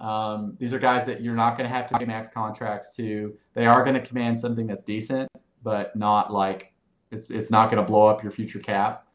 [0.00, 3.34] Um, these are guys that you're not going to have to pay max contracts to.
[3.54, 5.28] They are going to command something that's decent,
[5.62, 6.72] but not like
[7.12, 9.06] it's it's not going to blow up your future cap.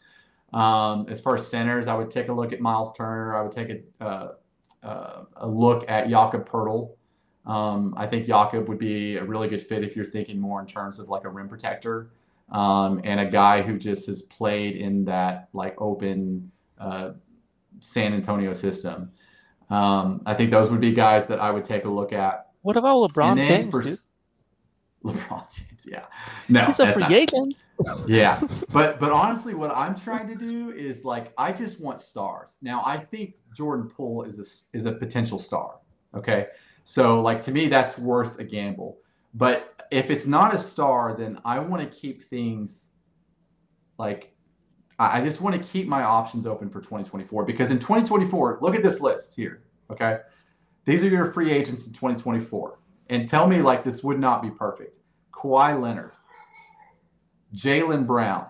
[0.55, 3.35] Um, as far as centers, I would take a look at Miles Turner.
[3.35, 4.33] I would take a uh,
[4.81, 6.91] uh, a look at Jakob Poeltl.
[7.45, 10.67] Um, I think Jakob would be a really good fit if you're thinking more in
[10.67, 12.11] terms of like a rim protector
[12.51, 17.11] um, and a guy who just has played in that like open uh,
[17.81, 19.11] San Antonio system.
[19.69, 22.47] Um, I think those would be guys that I would take a look at.
[22.61, 23.99] What about LeBron James, for dude?
[25.05, 26.05] LeBron James, yeah,
[26.49, 27.55] no, He's a that's free not- agent.
[28.07, 28.41] yeah,
[28.71, 32.57] but but honestly, what I'm trying to do is like I just want stars.
[32.61, 35.75] Now I think Jordan Poole is a is a potential star.
[36.15, 36.47] Okay,
[36.83, 38.97] so like to me that's worth a gamble.
[39.33, 42.89] But if it's not a star, then I want to keep things
[43.97, 44.31] like
[44.97, 48.81] I just want to keep my options open for 2024 because in 2024, look at
[48.81, 49.63] this list here.
[49.91, 50.19] Okay,
[50.85, 52.79] these are your free agents in 2024,
[53.09, 54.97] and tell me like this would not be perfect.
[55.31, 56.11] Kawhi Leonard.
[57.55, 58.47] Jaylen Brown,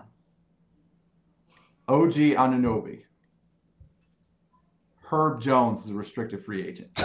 [1.86, 3.02] OG Anunoby,
[5.02, 7.00] Herb Jones is a restricted free agent.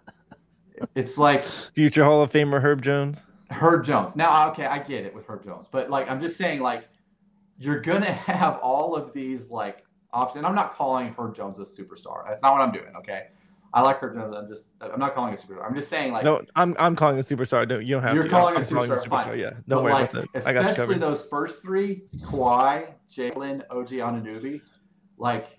[0.96, 1.44] it's like
[1.74, 3.20] Future Hall of Famer Herb Jones.
[3.50, 4.16] Herb Jones.
[4.16, 6.88] Now, okay, I get it with Herb Jones, but like I'm just saying, like
[7.58, 10.38] you're gonna have all of these like options.
[10.38, 12.26] And I'm not calling Herb Jones a superstar.
[12.26, 12.96] That's not what I'm doing.
[12.96, 13.28] Okay,
[13.74, 14.34] I like Herb Jones.
[14.36, 15.64] I'm just I'm not calling a superstar.
[15.66, 17.66] I'm just saying like No, I'm I'm calling a superstar.
[17.66, 18.14] Don't you don't have to.
[18.16, 18.30] You're to.
[18.30, 19.38] calling a I'm calling a superstar, fine.
[19.38, 20.46] Yeah, don't But, worry like, about that.
[20.46, 24.60] I got you Especially those first three, Kawhi, Jaylen, OG Anunoby.
[25.16, 25.58] Like,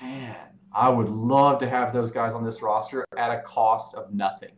[0.00, 0.36] man,
[0.72, 4.50] I would love to have those guys on this roster at a cost of nothing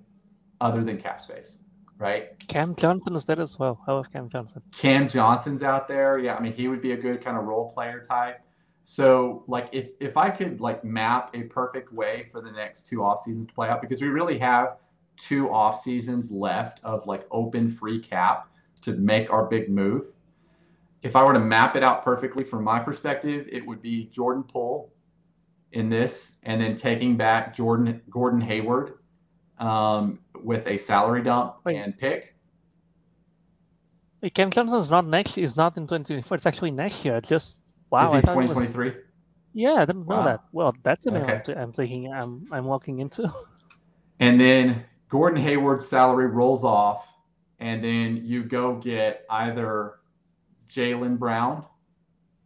[0.61, 1.59] other than cap space,
[1.99, 2.31] right?
[2.49, 3.81] Cam Johnson is there as well.
[3.87, 4.63] I love Cam Johnson.
[4.73, 6.19] Cam Johnson's out there.
[6.19, 8.41] Yeah, I mean, he would be a good kind of role player type.
[8.83, 13.05] So, like, if if I could like map a perfect way for the next two
[13.05, 14.77] off seasons to play out, because we really have
[15.17, 18.49] two off seasons left of like open free cap
[18.83, 20.07] to make our big move.
[21.03, 24.43] If I were to map it out perfectly from my perspective, it would be Jordan
[24.43, 24.93] Poole
[25.73, 28.99] in this, and then taking back Jordan Gordon Hayward
[29.59, 31.77] um, with a salary dump Wait.
[31.77, 32.35] and pick.
[34.23, 35.39] Wait, Cam is not next.
[35.39, 36.35] Is not in 2024.
[36.35, 37.21] It's actually next year.
[37.21, 38.05] Just wow.
[38.07, 39.03] Is he I thought it was- 2023?
[39.53, 40.25] Yeah, I didn't know Wow.
[40.25, 40.41] that.
[40.53, 41.53] Well, that's a name Okay.
[41.55, 42.13] I'm, I'm taking.
[42.13, 43.33] I'm I'm walking into.
[44.21, 47.09] And then Gordon Hayward's salary rolls off,
[47.59, 49.95] and then you go get either
[50.69, 51.65] Jaylen Brown,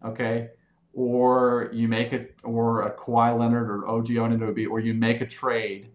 [0.05, 0.51] okay,
[0.93, 5.27] or you make it, or a Kawhi Leonard or OG Anunoby, or you make a
[5.27, 5.89] trade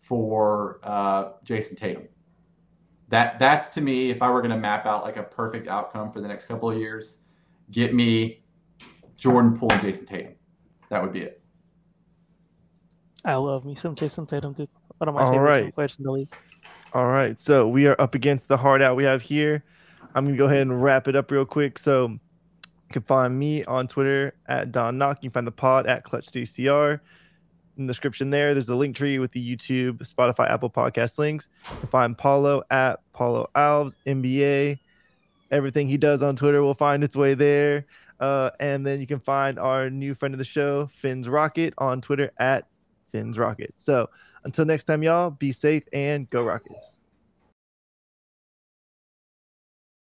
[0.00, 2.08] for uh, Jayson Tatum.
[3.08, 6.10] That that's to me, if I were going to map out like a perfect outcome
[6.12, 7.18] for the next couple of years,
[7.72, 8.39] get me
[9.20, 10.32] Jordan Poole and Jayson Tatum.
[10.88, 11.42] That would be it.
[13.24, 14.68] I love me some Jayson Tatum, dude.
[14.96, 15.74] One of my All favorite right.
[15.74, 16.34] players in the league.
[16.94, 19.62] All right, so we are up against the hard out we have here.
[20.14, 21.78] I'm gonna go ahead and wrap it up real quick.
[21.78, 22.18] So you
[22.92, 25.18] can find me on Twitter at Don Knock.
[25.20, 27.00] You can find the pod at ClutchDCR.
[27.76, 31.48] In the description there, there's the link tree with the YouTube, Spotify, Apple Podcast links.
[31.70, 34.78] You can find Paulo at Paulo Alves NBA.
[35.50, 37.86] Everything he does on Twitter will find its way there.
[38.20, 42.00] Uh, and then you can find our new friend of the show, Fins Rocket, on
[42.00, 42.68] Twitter at
[43.10, 43.72] Fins Rocket.
[43.76, 44.08] So
[44.44, 46.96] until next time, y'all, be safe and go Rockets.